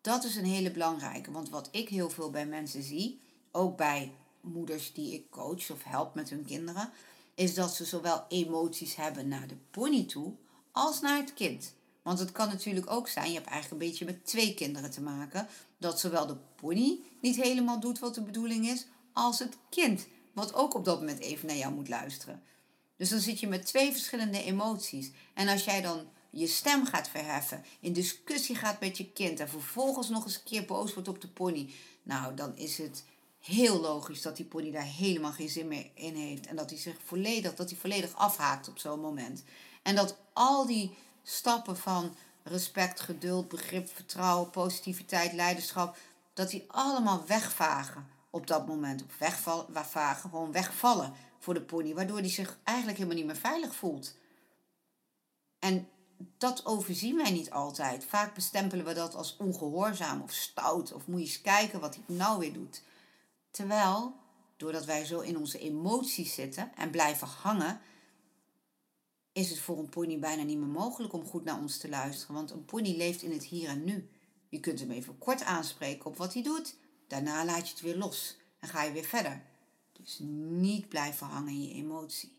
Dat 0.00 0.24
is 0.24 0.36
een 0.36 0.44
hele 0.44 0.70
belangrijke, 0.70 1.30
want 1.30 1.48
wat 1.48 1.68
ik 1.70 1.88
heel 1.88 2.10
veel 2.10 2.30
bij 2.30 2.46
mensen 2.46 2.82
zie, 2.82 3.20
ook 3.52 3.76
bij 3.76 4.12
moeders 4.40 4.92
die 4.92 5.14
ik 5.14 5.30
coach 5.30 5.70
of 5.70 5.84
help 5.84 6.14
met 6.14 6.30
hun 6.30 6.44
kinderen, 6.44 6.90
is 7.34 7.54
dat 7.54 7.74
ze 7.74 7.84
zowel 7.84 8.24
emoties 8.28 8.94
hebben 8.94 9.28
naar 9.28 9.46
de 9.46 9.56
pony 9.70 10.04
toe 10.04 10.32
als 10.72 11.00
naar 11.00 11.16
het 11.16 11.34
kind. 11.34 11.74
Want 12.02 12.18
het 12.18 12.32
kan 12.32 12.48
natuurlijk 12.48 12.90
ook 12.90 13.08
zijn, 13.08 13.28
je 13.28 13.34
hebt 13.34 13.50
eigenlijk 13.50 13.82
een 13.82 13.88
beetje 13.88 14.04
met 14.04 14.26
twee 14.26 14.54
kinderen 14.54 14.90
te 14.90 15.02
maken, 15.02 15.46
dat 15.78 16.00
zowel 16.00 16.26
de 16.26 16.36
pony 16.54 16.98
niet 17.20 17.36
helemaal 17.36 17.80
doet 17.80 17.98
wat 17.98 18.14
de 18.14 18.22
bedoeling 18.22 18.66
is, 18.66 18.86
als 19.12 19.38
het 19.38 19.56
kind, 19.68 20.06
wat 20.32 20.54
ook 20.54 20.74
op 20.74 20.84
dat 20.84 20.98
moment 20.98 21.18
even 21.18 21.46
naar 21.46 21.56
jou 21.56 21.74
moet 21.74 21.88
luisteren. 21.88 22.42
Dus 22.96 23.08
dan 23.08 23.20
zit 23.20 23.40
je 23.40 23.46
met 23.46 23.66
twee 23.66 23.92
verschillende 23.92 24.42
emoties. 24.42 25.10
En 25.34 25.48
als 25.48 25.64
jij 25.64 25.80
dan 25.80 26.06
je 26.38 26.46
stem 26.46 26.86
gaat 26.86 27.08
verheffen, 27.08 27.64
in 27.80 27.92
discussie 27.92 28.56
gaat 28.56 28.80
met 28.80 28.96
je 28.96 29.12
kind 29.12 29.40
en 29.40 29.48
vervolgens 29.48 30.08
nog 30.08 30.24
eens 30.24 30.34
een 30.34 30.44
keer 30.44 30.64
boos 30.64 30.94
wordt 30.94 31.08
op 31.08 31.20
de 31.20 31.28
pony, 31.28 31.70
nou 32.02 32.34
dan 32.34 32.56
is 32.56 32.78
het 32.78 33.04
heel 33.38 33.80
logisch 33.80 34.22
dat 34.22 34.36
die 34.36 34.46
pony 34.46 34.70
daar 34.70 34.82
helemaal 34.82 35.32
geen 35.32 35.48
zin 35.48 35.68
meer 35.68 35.90
in 35.94 36.14
heeft 36.14 36.46
en 36.46 36.56
dat 36.56 36.70
hij 36.70 36.78
zich 36.78 36.96
volledig, 37.04 37.54
dat 37.54 37.70
hij 37.70 37.78
volledig 37.78 38.14
afhaakt 38.14 38.68
op 38.68 38.78
zo'n 38.78 39.00
moment. 39.00 39.42
En 39.82 39.94
dat 39.94 40.16
al 40.32 40.66
die 40.66 40.94
stappen 41.22 41.76
van 41.76 42.14
respect, 42.42 43.00
geduld, 43.00 43.48
begrip, 43.48 43.94
vertrouwen, 43.94 44.50
positiviteit, 44.50 45.32
leiderschap, 45.32 45.96
dat 46.34 46.50
die 46.50 46.64
allemaal 46.66 47.26
wegvagen 47.26 48.06
op 48.30 48.46
dat 48.46 48.66
moment. 48.66 49.04
Of 49.04 49.18
wegvagen, 49.72 50.30
gewoon 50.30 50.52
wegvallen 50.52 51.12
voor 51.38 51.54
de 51.54 51.62
pony, 51.62 51.94
waardoor 51.94 52.22
die 52.22 52.30
zich 52.30 52.58
eigenlijk 52.64 52.98
helemaal 52.98 53.18
niet 53.18 53.26
meer 53.26 53.36
veilig 53.36 53.74
voelt. 53.74 54.16
En 55.58 55.88
dat 56.38 56.66
overzien 56.66 57.16
wij 57.16 57.30
niet 57.30 57.50
altijd. 57.50 58.04
Vaak 58.04 58.34
bestempelen 58.34 58.84
we 58.84 58.92
dat 58.92 59.14
als 59.14 59.36
ongehoorzaam 59.36 60.22
of 60.22 60.32
stout. 60.32 60.92
Of 60.92 61.06
moet 61.06 61.20
je 61.20 61.26
eens 61.26 61.40
kijken 61.40 61.80
wat 61.80 61.94
hij 61.94 62.16
nou 62.16 62.38
weer 62.38 62.52
doet. 62.52 62.82
Terwijl, 63.50 64.14
doordat 64.56 64.84
wij 64.84 65.04
zo 65.04 65.20
in 65.20 65.38
onze 65.38 65.58
emoties 65.58 66.34
zitten 66.34 66.72
en 66.76 66.90
blijven 66.90 67.26
hangen, 67.26 67.80
is 69.32 69.50
het 69.50 69.58
voor 69.58 69.78
een 69.78 69.88
pony 69.88 70.18
bijna 70.18 70.42
niet 70.42 70.58
meer 70.58 70.68
mogelijk 70.68 71.12
om 71.12 71.26
goed 71.26 71.44
naar 71.44 71.58
ons 71.58 71.78
te 71.78 71.88
luisteren. 71.88 72.34
Want 72.34 72.50
een 72.50 72.64
pony 72.64 72.96
leeft 72.96 73.22
in 73.22 73.32
het 73.32 73.44
hier 73.44 73.68
en 73.68 73.84
nu. 73.84 74.10
Je 74.48 74.60
kunt 74.60 74.80
hem 74.80 74.90
even 74.90 75.18
kort 75.18 75.42
aanspreken 75.42 76.06
op 76.06 76.16
wat 76.16 76.34
hij 76.34 76.42
doet. 76.42 76.76
Daarna 77.08 77.44
laat 77.44 77.68
je 77.68 77.74
het 77.74 77.82
weer 77.82 77.96
los 77.96 78.36
en 78.58 78.68
ga 78.68 78.82
je 78.82 78.92
weer 78.92 79.04
verder. 79.04 79.42
Dus 79.92 80.18
niet 80.48 80.88
blijven 80.88 81.26
hangen 81.26 81.52
in 81.52 81.62
je 81.62 81.74
emotie 81.74 82.35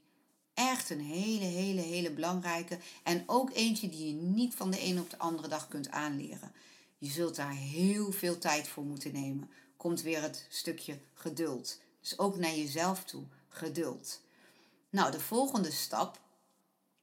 echt 0.58 0.90
een 0.90 1.02
hele, 1.02 1.46
hele, 1.46 1.82
hele 1.82 2.12
belangrijke. 2.12 2.80
En 3.04 3.24
ook 3.26 3.52
eentje 3.54 3.90
die 3.90 4.08
je 4.08 4.22
niet 4.22 4.56
van 4.56 4.72
de 4.72 4.80
ene 4.80 5.02
op 5.02 5.10
de 5.10 5.18
andere 5.18 5.48
dag 5.48 5.68
kunt 5.68 5.90
aanleren. 5.90 6.52
Je 6.98 7.10
zult 7.10 7.36
daar 7.36 7.56
heel 7.56 8.12
veel 8.12 8.38
tijd 8.38 8.68
voor 8.68 8.84
moeten 8.84 9.14
nemen. 9.14 9.50
Komt 9.78 10.02
weer 10.02 10.22
het 10.22 10.46
stukje 10.50 11.00
geduld. 11.14 11.80
Dus 12.00 12.20
ook 12.20 12.36
naar 12.36 12.56
jezelf 12.56 13.04
toe, 13.04 13.24
geduld. 13.48 14.22
Nou, 14.90 15.12
de 15.12 15.20
volgende 15.20 15.72
stap, 15.72 16.22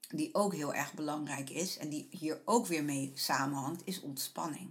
die 0.09 0.35
ook 0.35 0.55
heel 0.55 0.75
erg 0.75 0.95
belangrijk 0.95 1.51
is 1.51 1.79
en 1.79 1.89
die 1.89 2.09
hier 2.11 2.41
ook 2.45 2.67
weer 2.67 2.85
mee 2.85 3.13
samenhangt, 3.15 3.83
is 3.85 4.01
ontspanning. 4.01 4.71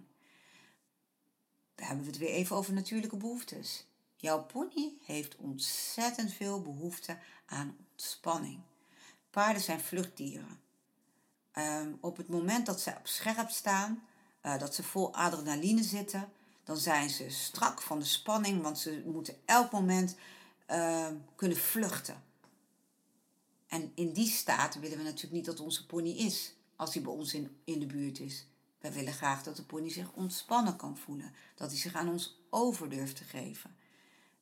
Daar 1.76 1.88
hebben 1.88 2.06
we 2.06 2.12
het 2.12 2.20
weer 2.20 2.30
even 2.34 2.56
over 2.56 2.74
natuurlijke 2.74 3.18
behoeftes. 3.18 3.86
Jouw 4.16 4.44
pony 4.44 4.94
heeft 5.02 5.36
ontzettend 5.36 6.34
veel 6.34 6.62
behoefte 6.62 7.18
aan 7.46 7.78
ontspanning. 7.90 8.60
Paarden 9.34 9.62
zijn 9.62 9.80
vluchtdieren. 9.80 10.60
Ehm, 11.52 11.92
op 12.00 12.18
het 12.18 12.28
moment 12.28 12.66
dat 12.66 12.82
ze 12.82 12.90
op 12.90 13.08
scherp 13.08 13.50
staan, 13.50 14.04
uh, 14.46 14.60
dat 14.60 14.76
ze 14.76 14.84
vol 14.84 15.14
adrenaline 15.14 15.84
zitten, 15.84 16.30
dan 16.64 16.78
zijn 16.78 17.10
ze 17.10 17.30
strak 17.30 17.82
van 17.82 18.00
de 18.00 18.06
spanning, 18.06 18.62
want 18.62 18.80
ze 18.80 19.04
moeten 19.06 19.36
elk 19.46 19.72
moment 19.72 20.16
uh, 20.70 21.08
kunnen 21.36 21.58
vluchten. 21.58 22.24
En 23.68 23.92
in 23.96 24.14
die 24.14 24.30
staat 24.30 24.80
willen 24.80 24.98
we 24.98 25.04
natuurlijk 25.04 25.34
niet 25.34 25.46
dat 25.46 25.60
onze 25.60 25.86
pony 25.86 26.10
is, 26.10 26.54
als 26.76 26.94
hij 26.94 27.04
bij 27.04 27.14
ons 27.14 27.34
in, 27.34 27.58
in 27.64 27.80
de 27.80 27.86
buurt 27.86 28.20
is. 28.20 28.46
Wij 28.80 28.94
willen 28.94 29.14
graag 29.14 29.44
dat 29.44 29.56
de 29.56 29.64
pony 29.64 29.90
zich 29.90 30.12
ontspannen 30.12 30.76
kan 30.76 30.98
voelen, 30.98 31.34
dat 31.56 31.70
hij 31.70 31.80
zich 31.80 31.94
aan 31.94 32.10
ons 32.10 32.40
over 32.50 32.90
durft 32.90 33.16
te 33.16 33.24
geven. 33.24 33.76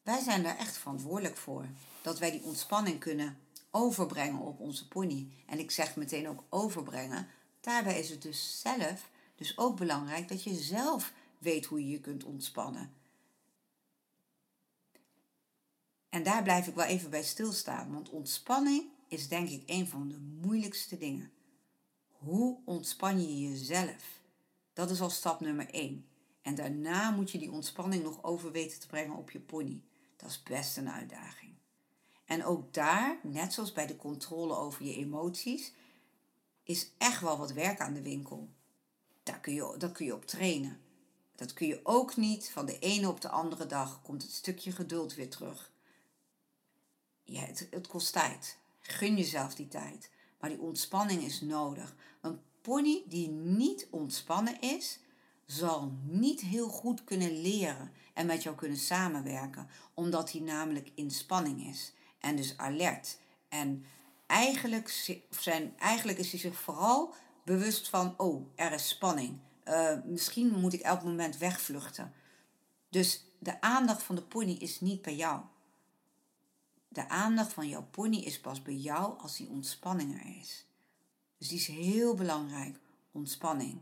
Wij 0.03 0.21
zijn 0.21 0.43
daar 0.43 0.57
echt 0.57 0.77
verantwoordelijk 0.77 1.37
voor, 1.37 1.65
dat 2.01 2.19
wij 2.19 2.31
die 2.31 2.43
ontspanning 2.43 2.99
kunnen 2.99 3.37
overbrengen 3.71 4.41
op 4.41 4.59
onze 4.59 4.87
pony. 4.87 5.27
En 5.45 5.59
ik 5.59 5.71
zeg 5.71 5.95
meteen 5.95 6.27
ook 6.27 6.43
overbrengen. 6.49 7.27
Daarbij 7.59 7.99
is 7.99 8.09
het 8.09 8.21
dus 8.21 8.61
zelf 8.61 9.09
dus 9.35 9.57
ook 9.57 9.77
belangrijk 9.77 10.27
dat 10.27 10.43
je 10.43 10.53
zelf 10.53 11.13
weet 11.37 11.65
hoe 11.65 11.79
je 11.79 11.91
je 11.91 11.99
kunt 11.99 12.23
ontspannen. 12.23 12.93
En 16.09 16.23
daar 16.23 16.43
blijf 16.43 16.67
ik 16.67 16.75
wel 16.75 16.85
even 16.85 17.09
bij 17.09 17.23
stilstaan, 17.23 17.93
want 17.93 18.09
ontspanning 18.09 18.83
is 19.07 19.27
denk 19.27 19.49
ik 19.49 19.63
een 19.65 19.87
van 19.87 20.07
de 20.07 20.17
moeilijkste 20.17 20.97
dingen. 20.97 21.31
Hoe 22.11 22.57
ontspan 22.65 23.21
je 23.21 23.49
jezelf? 23.49 24.21
Dat 24.73 24.89
is 24.89 25.01
al 25.01 25.09
stap 25.09 25.39
nummer 25.39 25.69
1. 25.69 26.05
En 26.41 26.55
daarna 26.55 27.11
moet 27.11 27.31
je 27.31 27.37
die 27.37 27.51
ontspanning 27.51 28.03
nog 28.03 28.23
over 28.23 28.51
weten 28.51 28.79
te 28.79 28.87
brengen 28.87 29.15
op 29.15 29.31
je 29.31 29.39
pony. 29.39 29.81
Dat 30.17 30.29
is 30.29 30.43
best 30.43 30.77
een 30.77 30.89
uitdaging. 30.89 31.53
En 32.31 32.45
ook 32.45 32.73
daar, 32.73 33.19
net 33.23 33.53
zoals 33.53 33.71
bij 33.71 33.87
de 33.87 33.95
controle 33.95 34.55
over 34.55 34.85
je 34.85 34.95
emoties, 34.95 35.73
is 36.63 36.89
echt 36.97 37.21
wel 37.21 37.37
wat 37.37 37.51
werk 37.51 37.79
aan 37.79 37.93
de 37.93 38.01
winkel. 38.01 38.49
Daar 39.23 39.39
kun 39.39 39.53
je, 39.53 39.75
dat 39.77 39.91
kun 39.91 40.05
je 40.05 40.15
op 40.15 40.25
trainen. 40.25 40.79
Dat 41.35 41.53
kun 41.53 41.67
je 41.67 41.79
ook 41.83 42.15
niet 42.15 42.49
van 42.49 42.65
de 42.65 42.79
ene 42.79 43.09
op 43.09 43.21
de 43.21 43.29
andere 43.29 43.65
dag. 43.65 44.01
Komt 44.01 44.21
het 44.21 44.31
stukje 44.31 44.71
geduld 44.71 45.13
weer 45.13 45.29
terug. 45.29 45.71
Ja, 47.23 47.41
het, 47.41 47.67
het 47.71 47.87
kost 47.87 48.13
tijd. 48.13 48.57
Gun 48.79 49.17
jezelf 49.17 49.55
die 49.55 49.67
tijd. 49.67 50.09
Maar 50.39 50.49
die 50.49 50.59
ontspanning 50.61 51.23
is 51.23 51.41
nodig. 51.41 51.95
Een 52.21 52.39
pony 52.61 53.03
die 53.07 53.29
niet 53.29 53.87
ontspannen 53.89 54.61
is, 54.61 54.99
zal 55.45 55.91
niet 56.03 56.41
heel 56.41 56.69
goed 56.69 57.03
kunnen 57.03 57.41
leren 57.41 57.91
en 58.13 58.25
met 58.25 58.43
jou 58.43 58.55
kunnen 58.55 58.77
samenwerken, 58.77 59.67
omdat 59.93 60.31
hij 60.31 60.41
namelijk 60.41 60.91
in 60.95 61.11
spanning 61.11 61.67
is 61.67 61.93
en 62.21 62.35
dus 62.35 62.57
alert. 62.57 63.17
En 63.49 63.85
eigenlijk, 64.27 65.15
zijn, 65.29 65.73
eigenlijk 65.77 66.17
is 66.17 66.31
hij 66.31 66.39
zich 66.39 66.55
vooral 66.55 67.13
bewust 67.43 67.89
van, 67.89 68.13
oh, 68.17 68.47
er 68.55 68.71
is 68.71 68.87
spanning. 68.87 69.39
Uh, 69.65 69.97
misschien 70.05 70.59
moet 70.59 70.73
ik 70.73 70.81
elk 70.81 71.03
moment 71.03 71.37
wegvluchten. 71.37 72.13
Dus 72.89 73.23
de 73.39 73.61
aandacht 73.61 74.03
van 74.03 74.15
de 74.15 74.23
pony 74.23 74.51
is 74.51 74.81
niet 74.81 75.01
bij 75.01 75.15
jou. 75.15 75.41
De 76.87 77.09
aandacht 77.09 77.53
van 77.53 77.67
jouw 77.67 77.87
pony 77.91 78.17
is 78.17 78.39
pas 78.39 78.61
bij 78.61 78.75
jou 78.75 79.19
als 79.19 79.37
die 79.37 79.49
ontspanning 79.49 80.19
er 80.19 80.37
is. 80.39 80.65
Dus 81.37 81.47
die 81.47 81.57
is 81.57 81.67
heel 81.67 82.15
belangrijk, 82.15 82.79
ontspanning. 83.11 83.79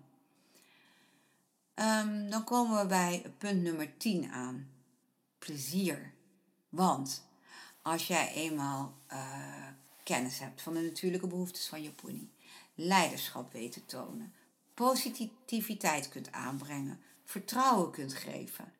Um, 1.76 2.30
dan 2.30 2.44
komen 2.44 2.82
we 2.82 2.88
bij 2.88 3.34
punt 3.38 3.62
nummer 3.62 3.98
10 3.98 4.32
aan. 4.32 4.70
Plezier. 5.40 6.14
Want 6.70 7.29
als 7.90 8.08
jij 8.08 8.34
eenmaal 8.34 8.94
uh, 9.12 9.68
kennis 10.04 10.40
hebt 10.40 10.62
van 10.62 10.74
de 10.74 10.82
natuurlijke 10.82 11.28
behoeftes 11.28 11.68
van 11.68 11.84
je 11.84 11.92
pony, 11.92 12.30
leiderschap 12.76 13.54
weet 13.54 13.72
te 13.72 13.86
tonen, 13.86 14.34
positiviteit 14.74 16.10
kunt 16.10 16.32
aanbrengen, 16.32 17.00
vertrouwen 17.24 17.92
kunt 17.92 18.14
geven 18.14 18.74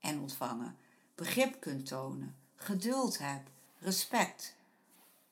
en 0.00 0.20
ontvangen, 0.20 0.76
begrip 1.14 1.60
kunt 1.60 1.86
tonen, 1.86 2.36
geduld 2.54 3.18
hebt, 3.18 3.50
respect, 3.78 4.54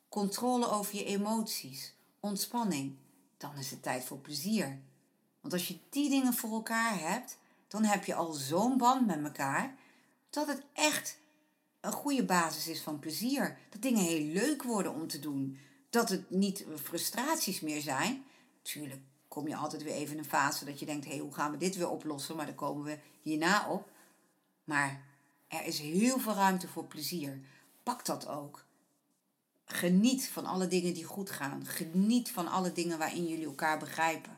controle 0.08 0.70
over 0.70 0.94
je 0.94 1.04
emoties, 1.04 1.94
ontspanning, 2.20 2.96
dan 3.36 3.56
is 3.56 3.70
het 3.70 3.82
tijd 3.82 4.04
voor 4.04 4.18
plezier. 4.18 4.78
Want 5.40 5.52
als 5.52 5.68
je 5.68 5.78
die 5.90 6.10
dingen 6.10 6.34
voor 6.34 6.50
elkaar 6.50 6.98
hebt, 6.98 7.38
dan 7.68 7.84
heb 7.84 8.04
je 8.04 8.14
al 8.14 8.32
zo'n 8.32 8.78
band 8.78 9.06
met 9.06 9.22
elkaar 9.22 9.74
dat 10.30 10.46
het 10.46 10.62
echt 10.72 11.18
een 11.86 11.92
goede 11.92 12.24
basis 12.24 12.68
is 12.68 12.80
van 12.80 12.98
plezier. 12.98 13.58
Dat 13.70 13.82
dingen 13.82 14.04
heel 14.04 14.24
leuk 14.24 14.62
worden 14.62 14.94
om 14.94 15.06
te 15.06 15.18
doen. 15.18 15.58
Dat 15.90 16.08
het 16.08 16.30
niet 16.30 16.66
frustraties 16.82 17.60
meer 17.60 17.80
zijn. 17.80 18.24
Tuurlijk 18.62 19.00
kom 19.28 19.48
je 19.48 19.56
altijd 19.56 19.82
weer 19.82 19.94
even 19.94 20.12
in 20.12 20.18
een 20.18 20.28
fase 20.28 20.64
dat 20.64 20.78
je 20.78 20.86
denkt: 20.86 21.04
hé, 21.04 21.10
hey, 21.10 21.20
hoe 21.20 21.34
gaan 21.34 21.50
we 21.50 21.56
dit 21.56 21.76
weer 21.76 21.88
oplossen? 21.88 22.36
Maar 22.36 22.46
daar 22.46 22.54
komen 22.54 22.84
we 22.84 22.98
hierna 23.22 23.68
op. 23.68 23.90
Maar 24.64 25.02
er 25.48 25.64
is 25.64 25.78
heel 25.78 26.18
veel 26.18 26.34
ruimte 26.34 26.68
voor 26.68 26.84
plezier. 26.84 27.40
Pak 27.82 28.04
dat 28.04 28.28
ook. 28.28 28.64
Geniet 29.64 30.28
van 30.28 30.46
alle 30.46 30.68
dingen 30.68 30.94
die 30.94 31.04
goed 31.04 31.30
gaan. 31.30 31.66
Geniet 31.66 32.30
van 32.30 32.48
alle 32.48 32.72
dingen 32.72 32.98
waarin 32.98 33.26
jullie 33.26 33.46
elkaar 33.46 33.78
begrijpen. 33.78 34.36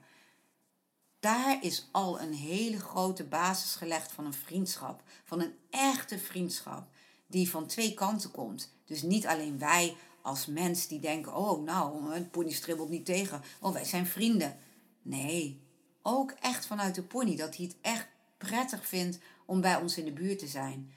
Daar 1.20 1.64
is 1.64 1.88
al 1.92 2.20
een 2.20 2.34
hele 2.34 2.80
grote 2.80 3.24
basis 3.24 3.74
gelegd 3.74 4.12
van 4.12 4.24
een 4.24 4.34
vriendschap. 4.34 5.02
Van 5.24 5.40
een 5.40 5.54
echte 5.70 6.18
vriendschap. 6.18 6.88
Die 7.30 7.50
van 7.50 7.66
twee 7.66 7.94
kanten 7.94 8.30
komt. 8.30 8.72
Dus 8.84 9.02
niet 9.02 9.26
alleen 9.26 9.58
wij 9.58 9.96
als 10.22 10.46
mens 10.46 10.86
die 10.86 11.00
denken: 11.00 11.36
oh, 11.36 11.64
nou, 11.64 12.14
een 12.14 12.30
pony 12.30 12.50
stribbelt 12.50 12.88
niet 12.88 13.04
tegen. 13.04 13.42
Oh, 13.60 13.72
wij 13.72 13.84
zijn 13.84 14.06
vrienden. 14.06 14.58
Nee, 15.02 15.60
ook 16.02 16.30
echt 16.30 16.66
vanuit 16.66 16.94
de 16.94 17.02
pony. 17.02 17.36
Dat 17.36 17.56
hij 17.56 17.66
het 17.66 17.76
echt 17.80 18.06
prettig 18.38 18.86
vindt 18.86 19.18
om 19.46 19.60
bij 19.60 19.76
ons 19.76 19.98
in 19.98 20.04
de 20.04 20.12
buurt 20.12 20.38
te 20.38 20.46
zijn. 20.46 20.92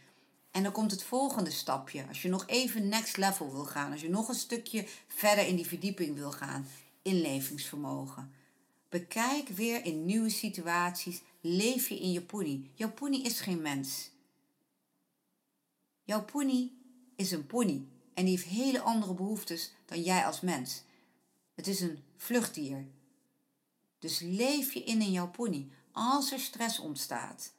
En 0.51 0.63
dan 0.63 0.71
komt 0.71 0.91
het 0.91 1.03
volgende 1.03 1.51
stapje. 1.51 2.07
Als 2.07 2.21
je 2.21 2.29
nog 2.29 2.43
even 2.47 2.87
next 2.87 3.17
level 3.17 3.51
wil 3.51 3.65
gaan, 3.65 3.91
als 3.91 4.01
je 4.01 4.09
nog 4.09 4.27
een 4.27 4.35
stukje 4.35 4.85
verder 5.07 5.47
in 5.47 5.55
die 5.55 5.67
verdieping 5.67 6.15
wil 6.15 6.31
gaan, 6.31 6.67
inlevingsvermogen. 7.01 8.31
Bekijk 8.89 9.47
weer 9.47 9.85
in 9.85 10.05
nieuwe 10.05 10.29
situaties, 10.29 11.21
leef 11.41 11.89
je 11.89 11.99
in 11.99 12.11
je 12.11 12.21
pony. 12.21 12.69
Jouw 12.73 12.91
pony 12.91 13.17
is 13.17 13.39
geen 13.39 13.61
mens. 13.61 14.10
Jouw 16.11 16.25
pony 16.25 16.71
is 17.15 17.31
een 17.31 17.45
pony 17.45 17.87
en 18.13 18.25
die 18.25 18.37
heeft 18.37 18.47
hele 18.47 18.81
andere 18.81 19.13
behoeftes 19.13 19.71
dan 19.85 20.01
jij 20.01 20.25
als 20.25 20.41
mens. 20.41 20.83
Het 21.55 21.67
is 21.67 21.81
een 21.81 22.03
vluchtdier. 22.17 22.85
Dus 23.99 24.19
leef 24.19 24.73
je 24.73 24.83
in 24.83 25.01
in 25.01 25.11
jouw 25.11 25.29
pony. 25.29 25.69
Als 25.91 26.31
er 26.31 26.39
stress 26.39 26.79
ontstaat, 26.79 27.53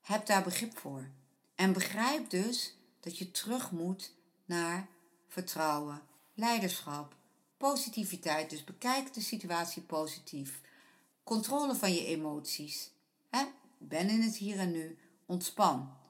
heb 0.00 0.26
daar 0.26 0.42
begrip 0.42 0.78
voor. 0.78 1.10
En 1.54 1.72
begrijp 1.72 2.30
dus 2.30 2.74
dat 3.00 3.18
je 3.18 3.30
terug 3.30 3.70
moet 3.70 4.12
naar 4.44 4.88
vertrouwen, 5.28 6.02
leiderschap, 6.34 7.16
positiviteit. 7.56 8.50
Dus 8.50 8.64
bekijk 8.64 9.14
de 9.14 9.20
situatie 9.20 9.82
positief. 9.82 10.60
Controle 11.24 11.74
van 11.74 11.92
je 11.92 12.06
emoties. 12.06 12.90
Ben 13.78 14.08
in 14.08 14.20
het 14.20 14.36
hier 14.36 14.58
en 14.58 14.72
nu. 14.72 14.98
Ontspan. 15.26 16.02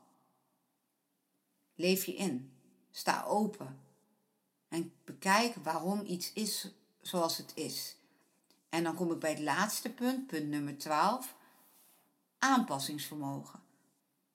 Leef 1.74 2.04
je 2.04 2.14
in. 2.14 2.52
Sta 2.90 3.24
open. 3.24 3.80
En 4.68 4.92
bekijk 5.04 5.54
waarom 5.54 6.04
iets 6.06 6.32
is 6.32 6.74
zoals 7.00 7.36
het 7.36 7.52
is. 7.54 7.96
En 8.68 8.84
dan 8.84 8.94
kom 8.94 9.12
ik 9.12 9.18
bij 9.18 9.30
het 9.30 9.40
laatste 9.40 9.92
punt, 9.92 10.26
punt 10.26 10.48
nummer 10.48 10.78
12. 10.78 11.36
Aanpassingsvermogen. 12.38 13.60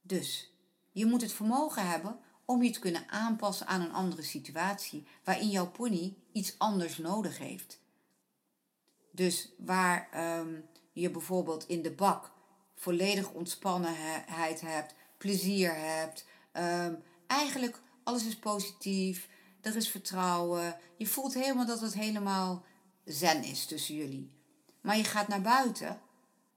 Dus 0.01 0.53
je 0.91 1.05
moet 1.05 1.21
het 1.21 1.33
vermogen 1.33 1.89
hebben 1.89 2.19
om 2.45 2.63
je 2.63 2.71
te 2.71 2.79
kunnen 2.79 3.09
aanpassen 3.09 3.67
aan 3.67 3.81
een 3.81 3.93
andere 3.93 4.21
situatie 4.21 5.07
waarin 5.23 5.49
jouw 5.49 5.71
pony 5.71 6.15
iets 6.31 6.55
anders 6.57 6.97
nodig 6.97 7.37
heeft. 7.37 7.79
Dus 9.11 9.49
waar 9.57 10.09
um, 10.39 10.65
je 10.91 11.11
bijvoorbeeld 11.11 11.67
in 11.67 11.81
de 11.81 11.91
bak 11.91 12.31
volledig 12.75 13.31
ontspannenheid 13.31 14.61
hebt, 14.61 14.95
plezier 15.17 15.75
hebt, 15.75 16.25
um, 16.53 17.03
eigenlijk 17.29 17.81
alles 18.03 18.25
is 18.25 18.35
positief, 18.35 19.27
er 19.61 19.75
is 19.75 19.89
vertrouwen, 19.89 20.77
je 20.97 21.07
voelt 21.07 21.33
helemaal 21.33 21.65
dat 21.65 21.81
het 21.81 21.93
helemaal 21.93 22.63
zen 23.05 23.43
is 23.43 23.65
tussen 23.65 23.95
jullie. 23.95 24.31
Maar 24.81 24.97
je 24.97 25.03
gaat 25.03 25.27
naar 25.27 25.41
buiten 25.41 25.99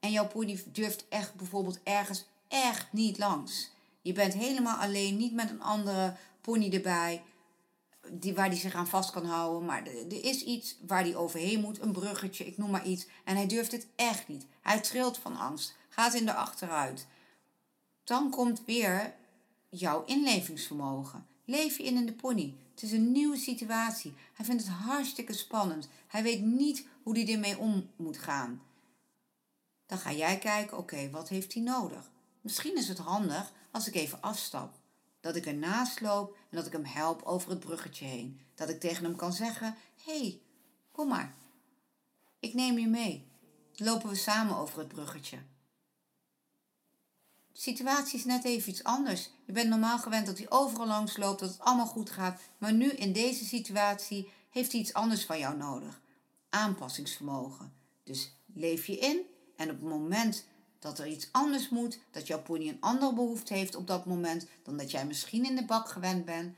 en 0.01 0.11
jouw 0.11 0.27
pony 0.27 0.63
durft 0.67 1.09
echt 1.09 1.35
bijvoorbeeld 1.35 1.81
ergens 1.83 2.25
echt 2.49 2.93
niet 2.93 3.19
langs. 3.19 3.71
Je 4.03 4.13
bent 4.13 4.33
helemaal 4.33 4.77
alleen, 4.77 5.17
niet 5.17 5.35
met 5.35 5.51
een 5.51 5.63
andere 5.63 6.17
pony 6.41 6.71
erbij 6.71 7.23
die, 8.11 8.35
waar 8.35 8.47
hij 8.47 8.57
zich 8.57 8.75
aan 8.75 8.87
vast 8.87 9.11
kan 9.11 9.25
houden. 9.25 9.65
Maar 9.65 9.87
er 9.87 10.25
is 10.25 10.45
iets 10.45 10.77
waar 10.87 11.03
hij 11.03 11.17
overheen 11.17 11.61
moet, 11.61 11.81
een 11.81 11.93
bruggetje, 11.93 12.47
ik 12.47 12.59
noem 12.59 12.71
maar 12.71 12.87
iets. 12.87 13.07
En 13.25 13.37
hij 13.37 13.47
durft 13.47 13.73
het 13.73 13.87
echt 13.97 14.29
niet. 14.29 14.47
Hij 14.61 14.81
trilt 14.81 15.19
van 15.19 15.37
angst, 15.37 15.77
gaat 15.89 16.15
in 16.15 16.25
de 16.25 16.35
achteruit. 16.35 17.07
Dan 18.05 18.31
komt 18.31 18.63
weer 18.65 19.15
jouw 19.79 20.05
inlevingsvermogen. 20.05 21.27
Leef 21.45 21.77
je 21.77 21.83
in 21.83 21.97
in 21.97 22.07
de 22.07 22.13
pony. 22.13 22.55
Het 22.71 22.83
is 22.83 22.93
een 22.93 23.13
nieuwe 23.13 23.37
situatie. 23.37 24.15
Hij 24.35 24.45
vindt 24.45 24.63
het 24.63 24.73
hartstikke 24.73 25.33
spannend. 25.33 25.89
Hij 26.07 26.23
weet 26.23 26.43
niet 26.43 26.87
hoe 27.03 27.19
hij 27.19 27.33
ermee 27.33 27.59
om 27.59 27.91
moet 27.97 28.19
gaan. 28.19 28.63
Dan 29.87 29.99
ga 29.99 30.13
jij 30.13 30.39
kijken, 30.39 30.79
oké, 30.79 31.11
wat 31.11 31.29
heeft 31.29 31.55
hij 31.55 31.63
nodig? 31.63 32.11
Misschien 32.41 32.77
is 32.77 32.89
het 32.89 32.99
handig 32.99 33.53
als 33.71 33.87
ik 33.87 33.95
even 33.95 34.21
afstap. 34.21 34.75
Dat 35.21 35.37
ik 35.37 35.47
ernaast 35.47 36.01
loop 36.01 36.37
en 36.51 36.57
dat 36.57 36.67
ik 36.67 36.73
hem 36.73 36.85
help 36.85 37.23
over 37.23 37.51
het 37.51 37.61
bruggetje 37.61 38.05
heen. 38.05 38.41
Dat 38.55 38.69
ik 38.69 38.81
tegen 38.81 39.05
hem 39.05 39.17
kan 39.17 39.33
zeggen: 39.33 39.77
Hé, 40.05 40.19
hey, 40.19 40.41
kom 40.93 41.09
maar. 41.09 41.35
Ik 42.41 42.55
neem 42.55 42.79
je 42.79 42.87
mee. 42.87 43.27
Lopen 43.75 44.09
we 44.09 44.15
samen 44.15 44.57
over 44.57 44.79
het 44.79 44.89
bruggetje. 44.89 45.39
De 47.53 47.61
situatie 47.61 48.19
is 48.19 48.25
net 48.25 48.45
even 48.45 48.71
iets 48.71 48.85
anders. 48.85 49.31
Je 49.45 49.53
bent 49.53 49.69
normaal 49.69 49.99
gewend 49.99 50.27
dat 50.27 50.39
hij 50.39 50.51
overal 50.51 50.87
langs 50.87 51.17
loopt, 51.17 51.41
dat 51.41 51.51
het 51.51 51.61
allemaal 51.61 51.87
goed 51.87 52.11
gaat. 52.11 52.41
Maar 52.59 52.73
nu 52.73 52.91
in 52.91 53.13
deze 53.13 53.45
situatie 53.45 54.31
heeft 54.51 54.73
hij 54.73 54.81
iets 54.81 54.93
anders 54.93 55.25
van 55.25 55.39
jou 55.39 55.57
nodig. 55.57 56.01
Aanpassingsvermogen. 56.49 57.73
Dus 58.05 58.37
leef 58.55 58.87
je 58.87 58.99
in 58.99 59.21
en 59.57 59.71
op 59.71 59.81
het 59.81 59.89
moment 59.89 60.45
dat 60.79 60.99
er 60.99 61.07
iets 61.07 61.29
anders 61.33 61.69
moet, 61.69 61.99
dat 62.11 62.27
jouw 62.27 62.43
pony 62.43 62.69
een 62.69 62.81
andere 62.81 63.15
behoefte 63.15 63.55
heeft 63.55 63.75
op 63.75 63.87
dat 63.87 64.07
moment 64.07 64.47
dan 64.63 64.77
dat 64.77 64.91
jij 64.91 65.07
misschien 65.07 65.45
in 65.45 65.57
de 65.57 65.65
bak 65.65 65.89
gewend 65.89 66.25
bent. 66.25 66.57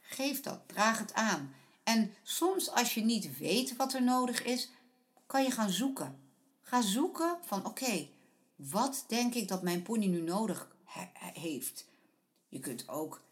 Geef 0.00 0.40
dat, 0.40 0.60
draag 0.66 0.98
het 0.98 1.14
aan. 1.14 1.54
En 1.82 2.14
soms 2.22 2.70
als 2.70 2.94
je 2.94 3.00
niet 3.00 3.38
weet 3.38 3.76
wat 3.76 3.94
er 3.94 4.02
nodig 4.02 4.42
is, 4.42 4.70
kan 5.26 5.42
je 5.42 5.50
gaan 5.50 5.70
zoeken. 5.70 6.18
Ga 6.62 6.82
zoeken 6.82 7.38
van 7.44 7.66
oké, 7.66 8.08
wat 8.68 9.04
denk 9.08 9.34
ik 9.34 9.48
dat 9.48 9.62
mijn 9.62 9.82
pony 9.82 10.06
nu 10.06 10.20
nodig 10.20 10.76
heeft? 11.32 11.86
Je 12.48 12.58
kunt 12.58 12.88
ook 12.88 13.22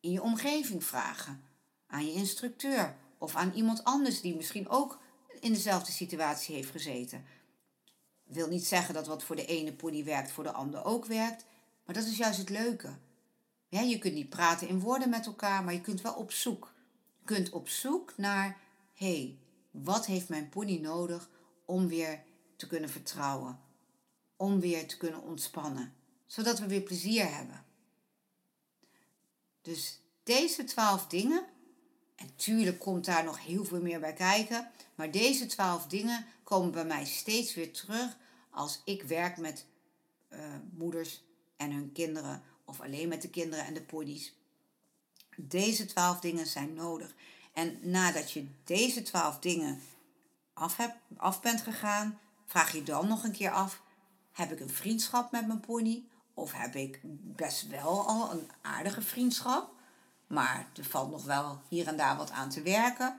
in 0.00 0.10
je 0.10 0.22
omgeving 0.22 0.84
vragen, 0.84 1.42
aan 1.86 2.06
je 2.06 2.12
instructeur 2.12 2.96
of 3.18 3.34
aan 3.34 3.52
iemand 3.52 3.84
anders 3.84 4.20
die 4.20 4.36
misschien 4.36 4.68
ook 4.68 5.00
in 5.40 5.52
dezelfde 5.52 5.92
situatie 5.92 6.54
heeft 6.54 6.70
gezeten. 6.70 7.24
Wil 8.24 8.48
niet 8.48 8.66
zeggen 8.66 8.94
dat 8.94 9.06
wat 9.06 9.22
voor 9.22 9.36
de 9.36 9.46
ene 9.46 9.72
pony 9.72 10.04
werkt, 10.04 10.30
voor 10.30 10.44
de 10.44 10.52
ander 10.52 10.84
ook 10.84 11.04
werkt, 11.04 11.44
maar 11.84 11.94
dat 11.94 12.04
is 12.04 12.16
juist 12.16 12.38
het 12.38 12.50
leuke. 12.50 12.96
Ja, 13.68 13.80
je 13.80 13.98
kunt 13.98 14.14
niet 14.14 14.30
praten 14.30 14.68
in 14.68 14.80
woorden 14.80 15.08
met 15.08 15.26
elkaar, 15.26 15.64
maar 15.64 15.74
je 15.74 15.80
kunt 15.80 16.00
wel 16.00 16.14
op 16.14 16.32
zoek. 16.32 16.74
Je 17.18 17.24
kunt 17.24 17.50
op 17.50 17.68
zoek 17.68 18.12
naar, 18.16 18.58
hé, 18.94 19.06
hey, 19.06 19.38
wat 19.70 20.06
heeft 20.06 20.28
mijn 20.28 20.48
pony 20.48 20.78
nodig 20.78 21.30
om 21.64 21.88
weer 21.88 22.22
te 22.56 22.66
kunnen 22.66 22.90
vertrouwen? 22.90 23.65
Om 24.36 24.60
weer 24.60 24.88
te 24.88 24.96
kunnen 24.96 25.22
ontspannen, 25.22 25.94
zodat 26.26 26.58
we 26.58 26.66
weer 26.66 26.82
plezier 26.82 27.34
hebben. 27.34 27.64
Dus 29.62 30.00
deze 30.22 30.64
twaalf 30.64 31.06
dingen, 31.06 31.46
en 32.14 32.36
tuurlijk 32.36 32.78
komt 32.78 33.04
daar 33.04 33.24
nog 33.24 33.44
heel 33.44 33.64
veel 33.64 33.80
meer 33.80 34.00
bij 34.00 34.12
kijken, 34.12 34.70
maar 34.94 35.10
deze 35.10 35.46
twaalf 35.46 35.86
dingen 35.86 36.26
komen 36.42 36.70
bij 36.70 36.84
mij 36.84 37.04
steeds 37.04 37.54
weer 37.54 37.72
terug 37.72 38.16
als 38.50 38.80
ik 38.84 39.02
werk 39.02 39.36
met 39.36 39.66
uh, 40.32 40.38
moeders 40.70 41.22
en 41.56 41.72
hun 41.72 41.92
kinderen 41.92 42.42
of 42.64 42.80
alleen 42.80 43.08
met 43.08 43.22
de 43.22 43.30
kinderen 43.30 43.64
en 43.64 43.74
de 43.74 43.82
ponies. 43.82 44.34
Deze 45.36 45.86
twaalf 45.86 46.20
dingen 46.20 46.46
zijn 46.46 46.74
nodig. 46.74 47.14
En 47.52 47.78
nadat 47.82 48.30
je 48.30 48.46
deze 48.64 49.02
twaalf 49.02 49.38
dingen 49.38 49.80
af, 50.52 50.76
hebt, 50.76 50.96
af 51.16 51.40
bent 51.40 51.60
gegaan, 51.60 52.20
vraag 52.44 52.72
je 52.72 52.82
dan 52.82 53.08
nog 53.08 53.24
een 53.24 53.32
keer 53.32 53.50
af: 53.50 53.82
heb 54.36 54.52
ik 54.52 54.60
een 54.60 54.70
vriendschap 54.70 55.32
met 55.32 55.46
mijn 55.46 55.60
pony? 55.60 56.04
Of 56.34 56.52
heb 56.52 56.74
ik 56.74 57.00
best 57.36 57.68
wel 57.68 58.06
al 58.06 58.30
een 58.30 58.50
aardige 58.60 59.02
vriendschap, 59.02 59.70
maar 60.26 60.68
er 60.76 60.84
valt 60.84 61.10
nog 61.10 61.24
wel 61.24 61.60
hier 61.68 61.86
en 61.86 61.96
daar 61.96 62.16
wat 62.16 62.30
aan 62.30 62.50
te 62.50 62.62
werken? 62.62 63.18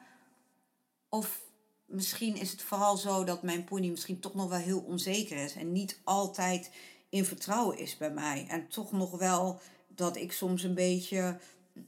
Of 1.10 1.40
misschien 1.86 2.36
is 2.36 2.52
het 2.52 2.62
vooral 2.62 2.98
zo 2.98 3.24
dat 3.24 3.44
mijn 3.44 3.64
pony 3.64 3.90
misschien 3.90 4.20
toch 4.20 4.34
nog 4.34 4.50
wel 4.50 4.60
heel 4.60 4.80
onzeker 4.80 5.38
is 5.38 5.54
en 5.56 5.72
niet 5.72 6.00
altijd 6.04 6.72
in 7.10 7.26
vertrouwen 7.26 7.78
is 7.78 7.98
bij 7.98 8.12
mij. 8.12 8.46
En 8.50 8.68
toch 8.68 8.92
nog 8.92 9.12
wel 9.12 9.60
dat 9.88 10.16
ik 10.16 10.32
soms 10.32 10.64
een 10.64 10.76
beetje 10.76 11.40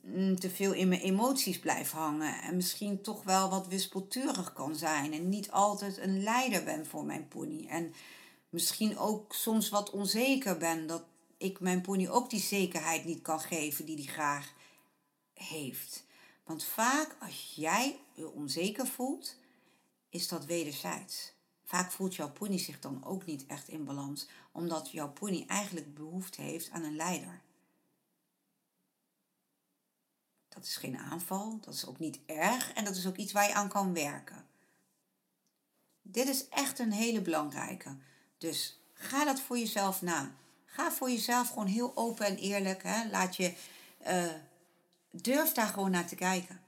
mm, 0.01 0.39
te 0.39 0.49
veel 0.49 0.73
in 0.73 0.87
mijn 0.87 1.01
emoties 1.01 1.59
blijf 1.59 1.91
hangen. 1.91 2.41
En 2.41 2.55
misschien 2.55 3.01
toch 3.01 3.23
wel 3.23 3.49
wat 3.49 3.67
wispelturig 3.67 4.53
kan 4.53 4.75
zijn. 4.75 5.13
En 5.13 5.29
niet 5.29 5.51
altijd 5.51 5.97
een 5.97 6.23
leider 6.23 6.63
ben 6.63 6.85
voor 6.85 7.05
mijn 7.05 7.27
pony. 7.27 7.67
En 7.67 7.93
misschien 8.49 8.97
ook 8.97 9.33
soms 9.33 9.69
wat 9.69 9.89
onzeker 9.89 10.57
ben. 10.57 10.87
Dat 10.87 11.03
ik 11.37 11.59
mijn 11.59 11.81
pony 11.81 12.07
ook 12.07 12.29
die 12.29 12.39
zekerheid 12.39 13.05
niet 13.05 13.21
kan 13.21 13.39
geven 13.39 13.85
die 13.85 13.95
hij 13.95 14.13
graag 14.13 14.53
heeft. 15.33 16.05
Want 16.43 16.63
vaak 16.63 17.15
als 17.19 17.53
jij 17.55 17.99
je 18.13 18.31
onzeker 18.31 18.87
voelt, 18.87 19.35
is 20.09 20.27
dat 20.27 20.45
wederzijds. 20.45 21.33
Vaak 21.63 21.91
voelt 21.91 22.15
jouw 22.15 22.31
pony 22.31 22.57
zich 22.57 22.79
dan 22.79 23.05
ook 23.05 23.25
niet 23.25 23.45
echt 23.45 23.67
in 23.67 23.85
balans, 23.85 24.27
omdat 24.51 24.91
jouw 24.91 25.11
pony 25.11 25.45
eigenlijk 25.47 25.93
behoefte 25.93 26.41
heeft 26.41 26.69
aan 26.69 26.83
een 26.83 26.95
leider. 26.95 27.41
Dat 30.49 30.63
is 30.63 30.75
geen 30.75 30.97
aanval, 30.97 31.59
dat 31.61 31.73
is 31.73 31.85
ook 31.85 31.99
niet 31.99 32.19
erg 32.25 32.73
en 32.73 32.85
dat 32.85 32.95
is 32.95 33.07
ook 33.07 33.15
iets 33.15 33.31
waar 33.31 33.47
je 33.47 33.53
aan 33.53 33.69
kan 33.69 33.93
werken. 33.93 34.47
Dit 36.01 36.27
is 36.27 36.49
echt 36.49 36.79
een 36.79 36.91
hele 36.91 37.21
belangrijke. 37.21 37.97
Dus 38.39 38.79
ga 38.93 39.25
dat 39.25 39.39
voor 39.39 39.57
jezelf 39.57 40.01
na. 40.01 40.31
Ga 40.65 40.91
voor 40.91 41.09
jezelf 41.09 41.49
gewoon 41.49 41.67
heel 41.67 41.91
open 41.95 42.25
en 42.25 42.37
eerlijk. 42.37 42.83
Hè? 42.83 43.09
Laat 43.09 43.35
je, 43.35 43.53
uh, 44.07 44.25
durf 45.11 45.51
daar 45.51 45.67
gewoon 45.67 45.91
naar 45.91 46.07
te 46.07 46.15
kijken. 46.15 46.59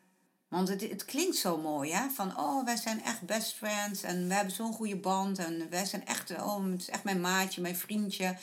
Want 0.47 0.67
het, 0.67 0.81
het 0.81 1.05
klinkt 1.05 1.35
zo 1.35 1.57
mooi, 1.57 1.91
hè? 1.93 2.09
Van, 2.09 2.37
oh, 2.37 2.65
wij 2.65 2.75
zijn 2.75 3.03
echt 3.03 3.21
best 3.21 3.53
friends 3.53 4.03
en 4.03 4.27
we 4.27 4.33
hebben 4.33 4.53
zo'n 4.53 4.73
goede 4.73 4.95
band 4.95 5.37
en 5.37 5.69
wij 5.69 5.85
zijn 5.85 6.05
echt, 6.05 6.31
oh, 6.31 6.65
het 6.71 6.81
is 6.81 6.89
echt 6.89 7.03
mijn 7.03 7.21
maatje, 7.21 7.61
mijn 7.61 7.77
vriendje. 7.77 8.37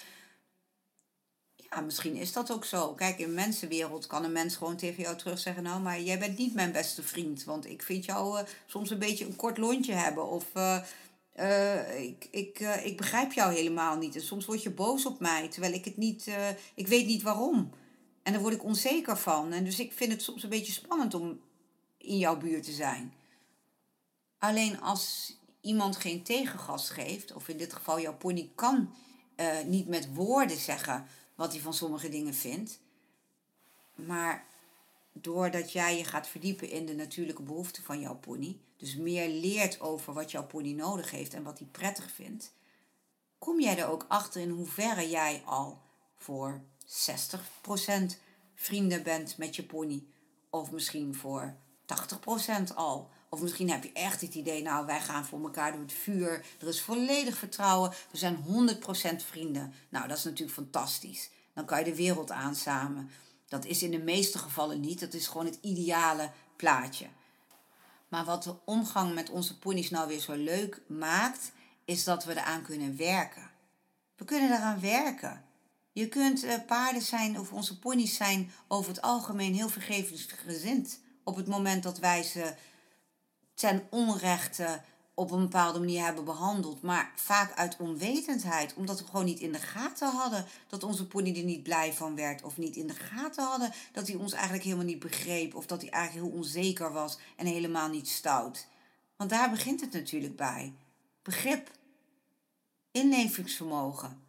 Ja, 1.57 1.81
misschien 1.81 2.17
is 2.17 2.33
dat 2.33 2.53
ook 2.53 2.64
zo. 2.64 2.95
Kijk, 2.95 3.19
in 3.19 3.35
mensenwereld 3.35 4.07
kan 4.07 4.25
een 4.25 4.33
mens 4.33 4.57
gewoon 4.57 4.77
tegen 4.77 5.03
jou 5.03 5.17
terug 5.17 5.38
zeggen, 5.38 5.62
nou, 5.62 5.81
maar 5.81 6.01
jij 6.01 6.19
bent 6.19 6.38
niet 6.38 6.55
mijn 6.55 6.73
beste 6.73 7.03
vriend, 7.03 7.45
want 7.45 7.67
ik 7.67 7.83
vind 7.83 8.05
jou 8.05 8.38
uh, 8.38 8.47
soms 8.67 8.91
een 8.91 8.99
beetje 8.99 9.25
een 9.25 9.37
kort 9.37 9.59
lontje 9.59 9.93
hebben 9.93 10.29
of... 10.29 10.45
Uh, 10.57 10.79
uh, 11.38 12.01
ik, 12.01 12.29
ik, 12.31 12.61
uh, 12.61 12.87
ik 12.87 12.96
begrijp 12.96 13.33
jou 13.33 13.55
helemaal 13.55 13.96
niet. 13.96 14.14
En 14.14 14.22
soms 14.22 14.46
word 14.46 14.62
je 14.62 14.70
boos 14.70 15.07
op 15.07 15.20
mij, 15.20 15.48
terwijl 15.48 15.72
ik 15.72 15.85
het 15.85 15.96
niet, 15.96 16.27
uh, 16.27 16.48
ik 16.74 16.87
weet 16.87 17.07
niet 17.07 17.22
waarom. 17.22 17.70
En 18.22 18.33
daar 18.33 18.42
word 18.42 18.55
ik 18.55 18.64
onzeker 18.64 19.16
van. 19.16 19.53
En 19.53 19.64
dus 19.64 19.79
ik 19.79 19.92
vind 19.92 20.12
het 20.12 20.22
soms 20.22 20.42
een 20.42 20.48
beetje 20.48 20.72
spannend 20.72 21.14
om 21.14 21.40
in 21.96 22.18
jouw 22.18 22.37
buurt 22.37 22.64
te 22.64 22.72
zijn. 22.72 23.12
Alleen 24.38 24.81
als 24.81 25.37
iemand 25.61 25.96
geen 25.96 26.22
tegengas 26.22 26.90
geeft, 26.90 27.33
of 27.33 27.48
in 27.48 27.57
dit 27.57 27.72
geval 27.72 28.01
jouw 28.01 28.16
pony 28.16 28.51
kan 28.55 28.94
niet 29.66 29.88
met 29.88 30.14
woorden 30.14 30.57
zeggen 30.57 31.07
wat 31.35 31.53
hij 31.53 31.61
van 31.61 31.74
sommige 31.74 32.09
dingen 32.09 32.35
vindt, 32.35 32.81
maar 33.94 34.46
doordat 35.12 35.72
jij 35.72 35.96
je 35.96 36.05
gaat 36.05 36.29
verdiepen 36.29 36.70
in 36.70 36.87
de 36.87 36.94
natuurlijke 36.94 37.42
behoeften 37.42 37.83
van 37.83 38.01
jouw 38.01 38.16
pony, 38.16 38.57
dus 38.79 38.97
meer 38.97 39.29
leert 39.29 39.81
over 39.81 40.12
wat 40.12 40.31
jouw 40.31 40.47
pony 40.47 40.73
nodig 40.73 41.11
heeft 41.11 41.35
en 41.35 41.43
wat 41.43 41.59
hij 41.59 41.69
prettig 41.71 42.11
vindt, 42.11 42.53
kom 43.38 43.61
jij 43.61 43.79
er 43.79 43.88
ook 43.88 44.05
achter 44.09 44.41
in 44.41 44.51
hoeverre 44.51 45.09
jij 45.09 45.43
al 45.45 45.83
voor 46.17 46.61
60% 46.87 48.17
vrienden 48.55 49.03
bent 49.03 49.37
met 49.37 49.57
je 49.57 49.62
pony, 49.62 50.05
of 50.51 50.71
misschien 50.71 51.14
voor 51.14 51.57
80% 52.71 52.75
al. 52.75 53.11
Of 53.29 53.41
misschien 53.41 53.71
heb 53.71 53.83
je 53.83 53.93
echt 53.93 54.21
het 54.21 54.35
idee, 54.35 54.62
nou 54.62 54.87
wij 54.87 55.01
gaan 55.01 55.25
voor 55.25 55.43
elkaar 55.43 55.73
door 55.73 55.81
het 55.81 55.93
vuur. 55.93 56.45
Er 56.61 56.69
is 56.69 56.83
volledig 56.83 57.37
vertrouwen. 57.37 57.93
We 58.11 58.19
zijn 58.19 58.45
100% 59.12 59.17
vrienden. 59.17 59.75
Nou, 59.88 60.09
dat 60.09 60.19
is 60.19 60.25
natuurlijk 60.25 60.57
fantastisch. 60.57 61.31
Dan 61.55 61.64
kan 61.64 61.79
je 61.79 61.85
de 61.85 61.95
wereld 61.95 62.31
aan 62.31 62.55
samen. 62.55 63.11
Dat 63.49 63.64
is 63.64 63.83
in 63.83 63.91
de 63.91 63.99
meeste 63.99 64.38
gevallen 64.38 64.81
niet. 64.81 65.01
Dat 65.01 65.14
is 65.14 65.27
gewoon 65.27 65.47
het 65.47 65.59
ideale 65.61 66.31
plaatje. 66.57 67.07
Maar 68.09 68.25
wat 68.25 68.42
de 68.42 68.55
omgang 68.64 69.14
met 69.14 69.31
onze 69.31 69.59
ponies 69.59 69.90
nou 69.90 70.09
weer 70.09 70.21
zo 70.21 70.35
leuk 70.35 70.83
maakt, 70.87 71.53
is 71.85 72.05
dat 72.05 72.25
we 72.25 72.33
eraan 72.33 72.62
kunnen 72.62 72.97
werken. 72.97 73.51
We 74.16 74.25
kunnen 74.25 74.53
eraan 74.53 74.81
werken. 74.81 75.44
Je 75.92 76.09
kunt 76.09 76.44
uh, 76.44 76.55
paarden 76.66 77.03
zijn 77.03 77.38
of 77.38 77.53
onze 77.53 77.79
ponies 77.79 78.16
zijn 78.16 78.51
over 78.68 78.90
het 78.90 79.03
algemeen 79.03 79.55
heel 79.55 79.68
vergevensgezind 79.68 81.01
op 81.25 81.37
het 81.37 81.47
moment 81.47 81.83
dat 81.83 81.99
wij 81.99 82.23
ze 82.23 82.55
ten 83.55 83.87
onrechte 83.90 84.81
op 85.18 85.31
een 85.31 85.40
bepaalde 85.40 85.78
manier 85.78 86.04
hebben 86.04 86.24
behandeld. 86.24 86.83
Maar 86.83 87.12
vaak 87.14 87.54
uit 87.54 87.76
onwetendheid, 87.76 88.74
omdat 88.74 88.98
we 88.98 89.07
gewoon 89.07 89.24
niet 89.24 89.40
in 89.40 89.52
de 89.52 89.59
gaten 89.59 90.11
hadden 90.11 90.46
dat 90.68 90.83
onze 90.83 91.07
pony 91.07 91.37
er 91.37 91.44
niet 91.44 91.62
blij 91.62 91.92
van 91.92 92.14
werd. 92.14 92.42
Of 92.42 92.57
niet 92.57 92.76
in 92.76 92.87
de 92.87 92.94
gaten 92.94 93.44
hadden 93.44 93.72
dat 93.92 94.07
hij 94.07 94.16
ons 94.16 94.33
eigenlijk 94.33 94.64
helemaal 94.64 94.85
niet 94.85 94.98
begreep. 94.98 95.54
Of 95.54 95.66
dat 95.66 95.81
hij 95.81 95.90
eigenlijk 95.90 96.26
heel 96.26 96.37
onzeker 96.37 96.92
was 96.92 97.18
en 97.37 97.46
helemaal 97.46 97.88
niet 97.88 98.09
stout. 98.09 98.66
Want 99.16 99.31
daar 99.31 99.50
begint 99.50 99.81
het 99.81 99.92
natuurlijk 99.92 100.37
bij. 100.37 100.72
Begrip, 101.22 101.70
inlevingsvermogen, 102.90 104.22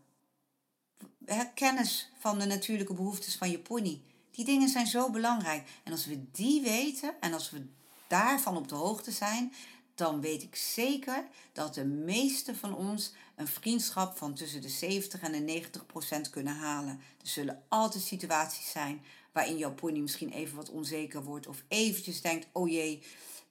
kennis 1.54 2.12
van 2.20 2.40
de 2.40 2.46
natuurlijke 2.46 2.94
behoeftes 2.94 3.36
van 3.36 3.52
je 3.52 3.60
pony. 3.60 4.02
Die 4.32 4.46
dingen 4.46 4.70
zijn 4.70 4.88
zo 4.88 5.10
belangrijk. 5.10 5.68
En 5.84 5.92
als 5.92 6.06
we 6.06 6.32
die 6.32 6.62
weten 6.62 7.14
en 7.20 7.34
als 7.34 7.50
we 7.50 7.66
daarvan 8.08 8.58
op 8.58 8.68
de 8.68 8.76
hoogte 8.76 9.12
zijn, 9.12 9.54
dan 10.00 10.22
weet 10.22 10.44
ik 10.44 10.56
zeker 10.56 11.28
dat 11.54 11.74
de 11.74 11.86
meeste 11.86 12.56
van 12.56 12.76
ons 12.76 13.14
een 13.36 13.48
vriendschap 13.48 14.18
van 14.18 14.34
tussen 14.34 14.62
de 14.62 14.70
70 14.70 15.22
en 15.22 15.32
de 15.32 15.38
90 15.38 15.86
procent 15.86 16.30
kunnen 16.30 16.56
halen. 16.56 17.02
Er 17.22 17.28
zullen 17.28 17.64
altijd 17.68 18.04
situaties 18.04 18.72
zijn 18.72 19.02
waarin 19.32 19.58
jouw 19.58 19.74
pony 19.74 20.00
misschien 20.00 20.32
even 20.32 20.56
wat 20.56 20.70
onzeker 20.70 21.24
wordt 21.24 21.48
of 21.48 21.64
eventjes 21.68 22.22
denkt, 22.22 22.48
oh 22.52 22.70
jee, 22.70 23.04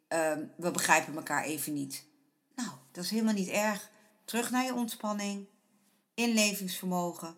ehm, 0.08 0.44
we 0.56 0.70
begrijpen 0.70 1.16
elkaar 1.16 1.44
even 1.44 1.72
niet. 1.72 2.04
Nou, 2.54 2.70
dat 2.92 3.04
is 3.04 3.10
helemaal 3.10 3.34
niet 3.34 3.48
erg. 3.48 3.90
Terug 4.24 4.50
naar 4.50 4.64
je 4.64 4.74
ontspanning, 4.74 5.46
inlevingsvermogen. 6.14 7.36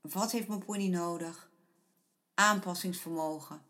Wat 0.00 0.32
heeft 0.32 0.48
mijn 0.48 0.64
pony 0.64 0.88
nodig? 0.88 1.50
aanpassingsvermogen. 2.40 3.62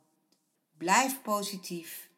Blijf 0.77 1.23
positief. 1.23 2.10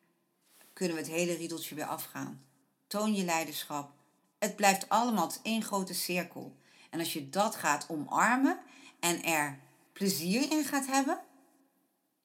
Kunnen 0.83 1.03
we 1.03 1.09
het 1.09 1.19
hele 1.19 1.35
riedeltje 1.35 1.75
weer 1.75 1.87
afgaan. 1.87 2.45
Toon 2.87 3.15
je 3.15 3.25
leiderschap. 3.25 3.93
Het 4.39 4.57
blijft 4.57 4.89
allemaal 4.89 5.33
één 5.43 5.63
grote 5.63 5.95
cirkel. 5.95 6.57
En 6.91 6.99
als 6.99 7.13
je 7.13 7.29
dat 7.29 7.57
gaat 7.57 7.87
omarmen 7.89 8.59
en 9.01 9.23
er 9.23 9.59
plezier 9.93 10.51
in 10.51 10.65
gaat 10.65 10.87
hebben, 10.87 11.21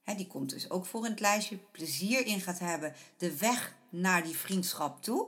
hè, 0.04 0.16
die 0.16 0.28
komt 0.28 0.50
dus 0.50 0.70
ook 0.70 0.86
voor 0.86 1.06
in 1.06 1.12
het 1.12 1.20
lijstje, 1.20 1.58
plezier 1.58 2.26
in 2.26 2.42
gaat 2.42 2.60
hebben, 2.60 2.94
de 3.18 3.38
weg 3.38 3.76
naar 3.90 4.24
die 4.24 4.38
vriendschap 4.38 5.04
toe, 5.04 5.28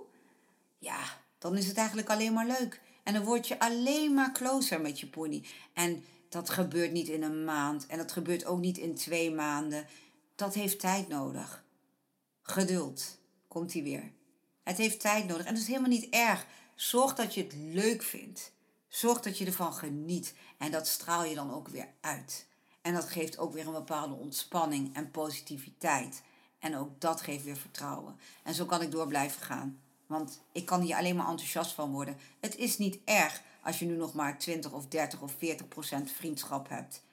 ja, 0.77 1.03
dan 1.37 1.57
is 1.57 1.67
het 1.67 1.77
eigenlijk 1.77 2.09
alleen 2.09 2.33
maar 2.33 2.47
leuk. 2.47 2.81
En 3.03 3.13
dan 3.13 3.23
word 3.23 3.47
je 3.47 3.59
alleen 3.59 4.13
maar 4.13 4.31
closer 4.31 4.81
met 4.81 4.99
je 4.99 5.07
pony. 5.07 5.45
En 5.73 6.03
dat 6.29 6.49
gebeurt 6.49 6.91
niet 6.91 7.07
in 7.07 7.23
een 7.23 7.43
maand. 7.43 7.85
En 7.85 7.97
dat 7.97 8.11
gebeurt 8.11 8.45
ook 8.45 8.59
niet 8.59 8.77
in 8.77 8.95
twee 8.95 9.31
maanden. 9.31 9.87
Dat 10.35 10.53
heeft 10.53 10.79
tijd 10.79 11.07
nodig. 11.07 11.63
Geduld. 12.41 13.18
Komt 13.49 13.73
hij 13.73 13.83
weer. 13.83 14.11
Het 14.63 14.77
heeft 14.77 14.99
tijd 14.99 15.27
nodig. 15.27 15.45
En 15.45 15.53
dat 15.53 15.61
is 15.61 15.67
helemaal 15.67 15.89
niet 15.89 16.09
erg. 16.09 16.45
Zorg 16.75 17.13
dat 17.15 17.33
je 17.33 17.43
het 17.43 17.53
leuk 17.53 18.03
vindt. 18.03 18.51
Zorg 18.87 19.21
dat 19.21 19.37
je 19.37 19.45
ervan 19.45 19.73
geniet. 19.73 20.33
En 20.57 20.71
dat 20.71 20.87
straal 20.87 21.23
je 21.25 21.35
dan 21.35 21.53
ook 21.53 21.67
weer 21.67 21.87
uit. 22.01 22.47
En 22.81 22.93
dat 22.93 23.09
geeft 23.09 23.37
ook 23.37 23.53
weer 23.53 23.67
een 23.67 23.73
bepaalde 23.73 24.13
ontspanning 24.13 24.95
en 24.95 25.11
positiviteit. 25.11 26.21
En 26.59 26.77
ook 26.77 27.01
dat 27.01 27.21
geeft 27.21 27.43
weer 27.43 27.57
vertrouwen. 27.57 28.19
En 28.43 28.53
zo 28.53 28.65
kan 28.65 28.81
ik 28.81 28.91
door 28.91 29.07
blijven 29.07 29.41
gaan. 29.41 29.79
Want 30.07 30.41
ik 30.51 30.65
kan 30.65 30.81
hier 30.81 30.95
alleen 30.95 31.15
maar 31.15 31.27
enthousiast 31.27 31.71
van 31.71 31.91
worden. 31.91 32.17
Het 32.39 32.55
is 32.55 32.77
niet 32.77 32.99
erg 33.05 33.41
als 33.63 33.79
je 33.79 33.85
nu 33.85 33.95
nog 33.95 34.13
maar 34.13 34.37
20 34.37 34.71
of 34.71 34.87
30 34.87 35.21
of 35.21 35.35
40 35.37 35.67
procent 35.67 36.11
vriendschap 36.11 36.69
hebt. 36.69 37.03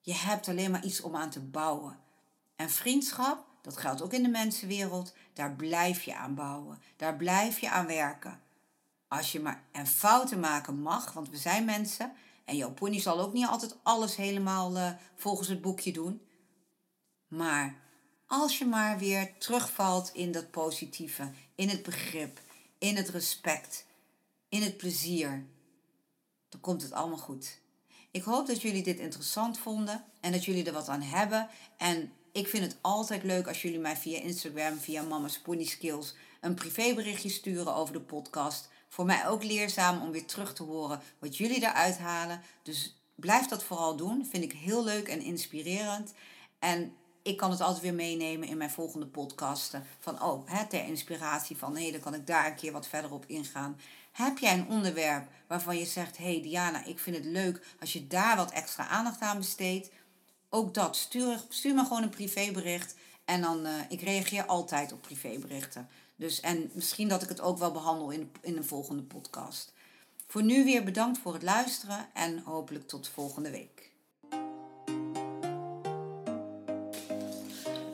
Je 0.00 0.14
hebt 0.14 0.48
alleen 0.48 0.70
maar 0.70 0.84
iets 0.84 1.00
om 1.00 1.16
aan 1.16 1.30
te 1.30 1.40
bouwen. 1.40 1.98
En 2.56 2.70
vriendschap, 2.70 3.46
dat 3.62 3.76
geldt 3.76 4.02
ook 4.02 4.12
in 4.12 4.22
de 4.22 4.28
mensenwereld, 4.28 5.14
daar 5.32 5.52
blijf 5.52 6.02
je 6.02 6.16
aan 6.16 6.34
bouwen. 6.34 6.82
Daar 6.96 7.16
blijf 7.16 7.58
je 7.58 7.70
aan 7.70 7.86
werken. 7.86 8.40
Als 9.08 9.32
je 9.32 9.40
maar 9.40 9.64
en 9.72 9.86
fouten 9.86 10.40
maken 10.40 10.80
mag, 10.80 11.12
want 11.12 11.28
we 11.28 11.36
zijn 11.36 11.64
mensen. 11.64 12.12
En 12.44 12.56
jouw 12.56 12.72
pony 12.72 13.00
zal 13.00 13.20
ook 13.20 13.32
niet 13.32 13.46
altijd 13.46 13.76
alles 13.82 14.16
helemaal 14.16 14.76
uh, 14.76 14.90
volgens 15.16 15.48
het 15.48 15.60
boekje 15.60 15.92
doen. 15.92 16.20
Maar 17.28 17.80
als 18.26 18.58
je 18.58 18.64
maar 18.64 18.98
weer 18.98 19.38
terugvalt 19.38 20.10
in 20.12 20.32
dat 20.32 20.50
positieve, 20.50 21.30
in 21.54 21.68
het 21.68 21.82
begrip, 21.82 22.40
in 22.78 22.96
het 22.96 23.08
respect, 23.08 23.86
in 24.48 24.62
het 24.62 24.76
plezier, 24.76 25.46
dan 26.48 26.60
komt 26.60 26.82
het 26.82 26.92
allemaal 26.92 27.18
goed. 27.18 27.60
Ik 28.10 28.22
hoop 28.22 28.46
dat 28.46 28.62
jullie 28.62 28.82
dit 28.82 28.98
interessant 28.98 29.58
vonden 29.58 30.04
en 30.20 30.32
dat 30.32 30.44
jullie 30.44 30.64
er 30.64 30.72
wat 30.72 30.88
aan 30.88 31.02
hebben. 31.02 31.48
En 31.76 32.12
ik 32.32 32.48
vind 32.48 32.64
het 32.64 32.76
altijd 32.80 33.22
leuk 33.22 33.48
als 33.48 33.62
jullie 33.62 33.78
mij 33.78 33.96
via 33.96 34.18
Instagram, 34.18 34.78
via 34.78 35.02
Mama's 35.02 35.38
Pony 35.38 35.64
Skills, 35.64 36.14
een 36.40 36.54
privéberichtje 36.54 37.28
sturen 37.28 37.74
over 37.74 37.92
de 37.92 38.00
podcast. 38.00 38.68
Voor 38.88 39.04
mij 39.04 39.28
ook 39.28 39.44
leerzaam 39.44 40.02
om 40.02 40.10
weer 40.10 40.26
terug 40.26 40.54
te 40.54 40.62
horen 40.62 41.00
wat 41.18 41.36
jullie 41.36 41.62
eruit 41.62 41.98
halen. 41.98 42.42
Dus 42.62 42.96
blijf 43.14 43.46
dat 43.46 43.64
vooral 43.64 43.96
doen. 43.96 44.26
Vind 44.30 44.44
ik 44.44 44.52
heel 44.52 44.84
leuk 44.84 45.08
en 45.08 45.20
inspirerend. 45.20 46.12
En 46.58 46.96
ik 47.22 47.36
kan 47.36 47.50
het 47.50 47.60
altijd 47.60 47.82
weer 47.82 47.94
meenemen 47.94 48.48
in 48.48 48.56
mijn 48.56 48.70
volgende 48.70 49.06
podcasten. 49.06 49.86
Van 49.98 50.22
oh, 50.22 50.48
hè, 50.48 50.66
ter 50.66 50.84
inspiratie 50.84 51.56
van 51.56 51.76
hé, 51.76 51.90
dan 51.90 52.00
kan 52.00 52.14
ik 52.14 52.26
daar 52.26 52.46
een 52.46 52.54
keer 52.54 52.72
wat 52.72 52.86
verder 52.86 53.12
op 53.12 53.24
ingaan. 53.26 53.80
Heb 54.12 54.38
jij 54.38 54.54
een 54.54 54.68
onderwerp 54.68 55.28
waarvan 55.46 55.78
je 55.78 55.86
zegt: 55.86 56.18
hey 56.18 56.42
Diana, 56.42 56.84
ik 56.84 56.98
vind 56.98 57.16
het 57.16 57.24
leuk 57.24 57.66
als 57.80 57.92
je 57.92 58.06
daar 58.06 58.36
wat 58.36 58.50
extra 58.50 58.86
aandacht 58.86 59.20
aan 59.20 59.38
besteedt? 59.38 59.90
Ook 60.54 60.74
dat, 60.74 60.96
stuur, 60.96 61.44
stuur 61.48 61.74
me 61.74 61.84
gewoon 61.84 62.02
een 62.02 62.08
privébericht. 62.08 62.94
En 63.24 63.40
dan, 63.40 63.66
uh, 63.66 63.72
ik 63.88 64.00
reageer 64.00 64.46
altijd 64.46 64.92
op 64.92 65.02
privéberichten. 65.02 65.88
Dus, 66.16 66.40
en 66.40 66.70
misschien 66.72 67.08
dat 67.08 67.22
ik 67.22 67.28
het 67.28 67.40
ook 67.40 67.58
wel 67.58 67.72
behandel 67.72 68.10
in, 68.10 68.32
in 68.40 68.56
een 68.56 68.64
volgende 68.64 69.02
podcast. 69.02 69.72
Voor 70.26 70.42
nu 70.42 70.64
weer 70.64 70.84
bedankt 70.84 71.18
voor 71.18 71.32
het 71.32 71.42
luisteren 71.42 72.08
en 72.14 72.42
hopelijk 72.44 72.88
tot 72.88 73.08
volgende 73.08 73.50
week. 73.50 73.91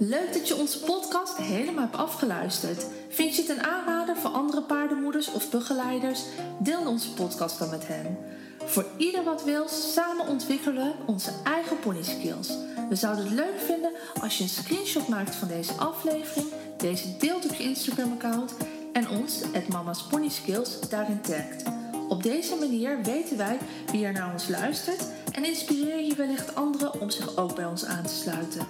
Leuk 0.00 0.32
dat 0.32 0.48
je 0.48 0.56
onze 0.56 0.80
podcast 0.80 1.37
helemaal 1.37 1.84
hebt 1.84 1.96
afgeluisterd. 1.96 2.87
Vind 3.08 3.37
je 3.37 3.42
het 3.42 3.50
een 3.50 3.62
aanrader 3.62 4.16
voor 4.16 4.30
andere 4.30 4.62
paardenmoeders 4.62 5.32
of 5.32 5.50
begeleiders? 5.50 6.22
Deel 6.58 6.87
onze 6.87 7.12
podcast 7.12 7.58
dan 7.58 7.70
met 7.70 7.87
hen. 7.87 8.18
Voor 8.64 8.87
ieder 8.96 9.24
wat 9.24 9.44
wil, 9.44 9.68
samen 9.68 10.26
ontwikkelen 10.26 10.94
onze 11.06 11.30
eigen 11.44 11.78
pony 11.80 12.02
skills. 12.02 12.48
We 12.88 12.94
zouden 12.94 13.24
het 13.24 13.34
leuk 13.34 13.61
vinden 13.66 13.90
als 14.22 14.38
je 14.38 14.42
een 14.42 14.48
screenshot 14.48 15.08
maakt 15.08 15.34
van 15.34 15.48
deze 15.48 15.72
aflevering, 15.72 16.46
deze 16.76 17.16
deelt 17.16 17.44
op 17.44 17.54
je 17.54 17.62
Instagram-account 17.62 18.54
en 18.92 19.08
ons, 19.08 19.40
het 19.52 19.68
Mama's 19.68 20.06
Pony 20.06 20.28
Skills, 20.28 20.80
daarin 20.88 21.20
tagt. 21.20 21.62
Op 22.08 22.22
deze 22.22 22.56
manier 22.56 23.02
weten 23.02 23.37
wij 23.37 23.58
wie 23.90 24.04
er 24.04 24.12
naar 24.12 24.32
ons 24.32 24.48
luistert 24.48 25.04
en 25.32 25.44
inspireer 25.44 26.04
je 26.04 26.14
wellicht 26.14 26.54
anderen 26.54 27.00
om 27.00 27.11
zich 27.11 27.37
ook 27.37 27.54
bij 27.54 27.66
ons 27.66 27.84
aan 27.84 28.04
te 28.04 28.14
sluiten. 28.14 28.66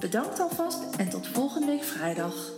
Bedankt 0.00 0.40
alvast 0.40 0.96
en 0.96 1.08
tot 1.08 1.26
volgende 1.26 1.66
week 1.66 1.82
vrijdag. 1.84 2.57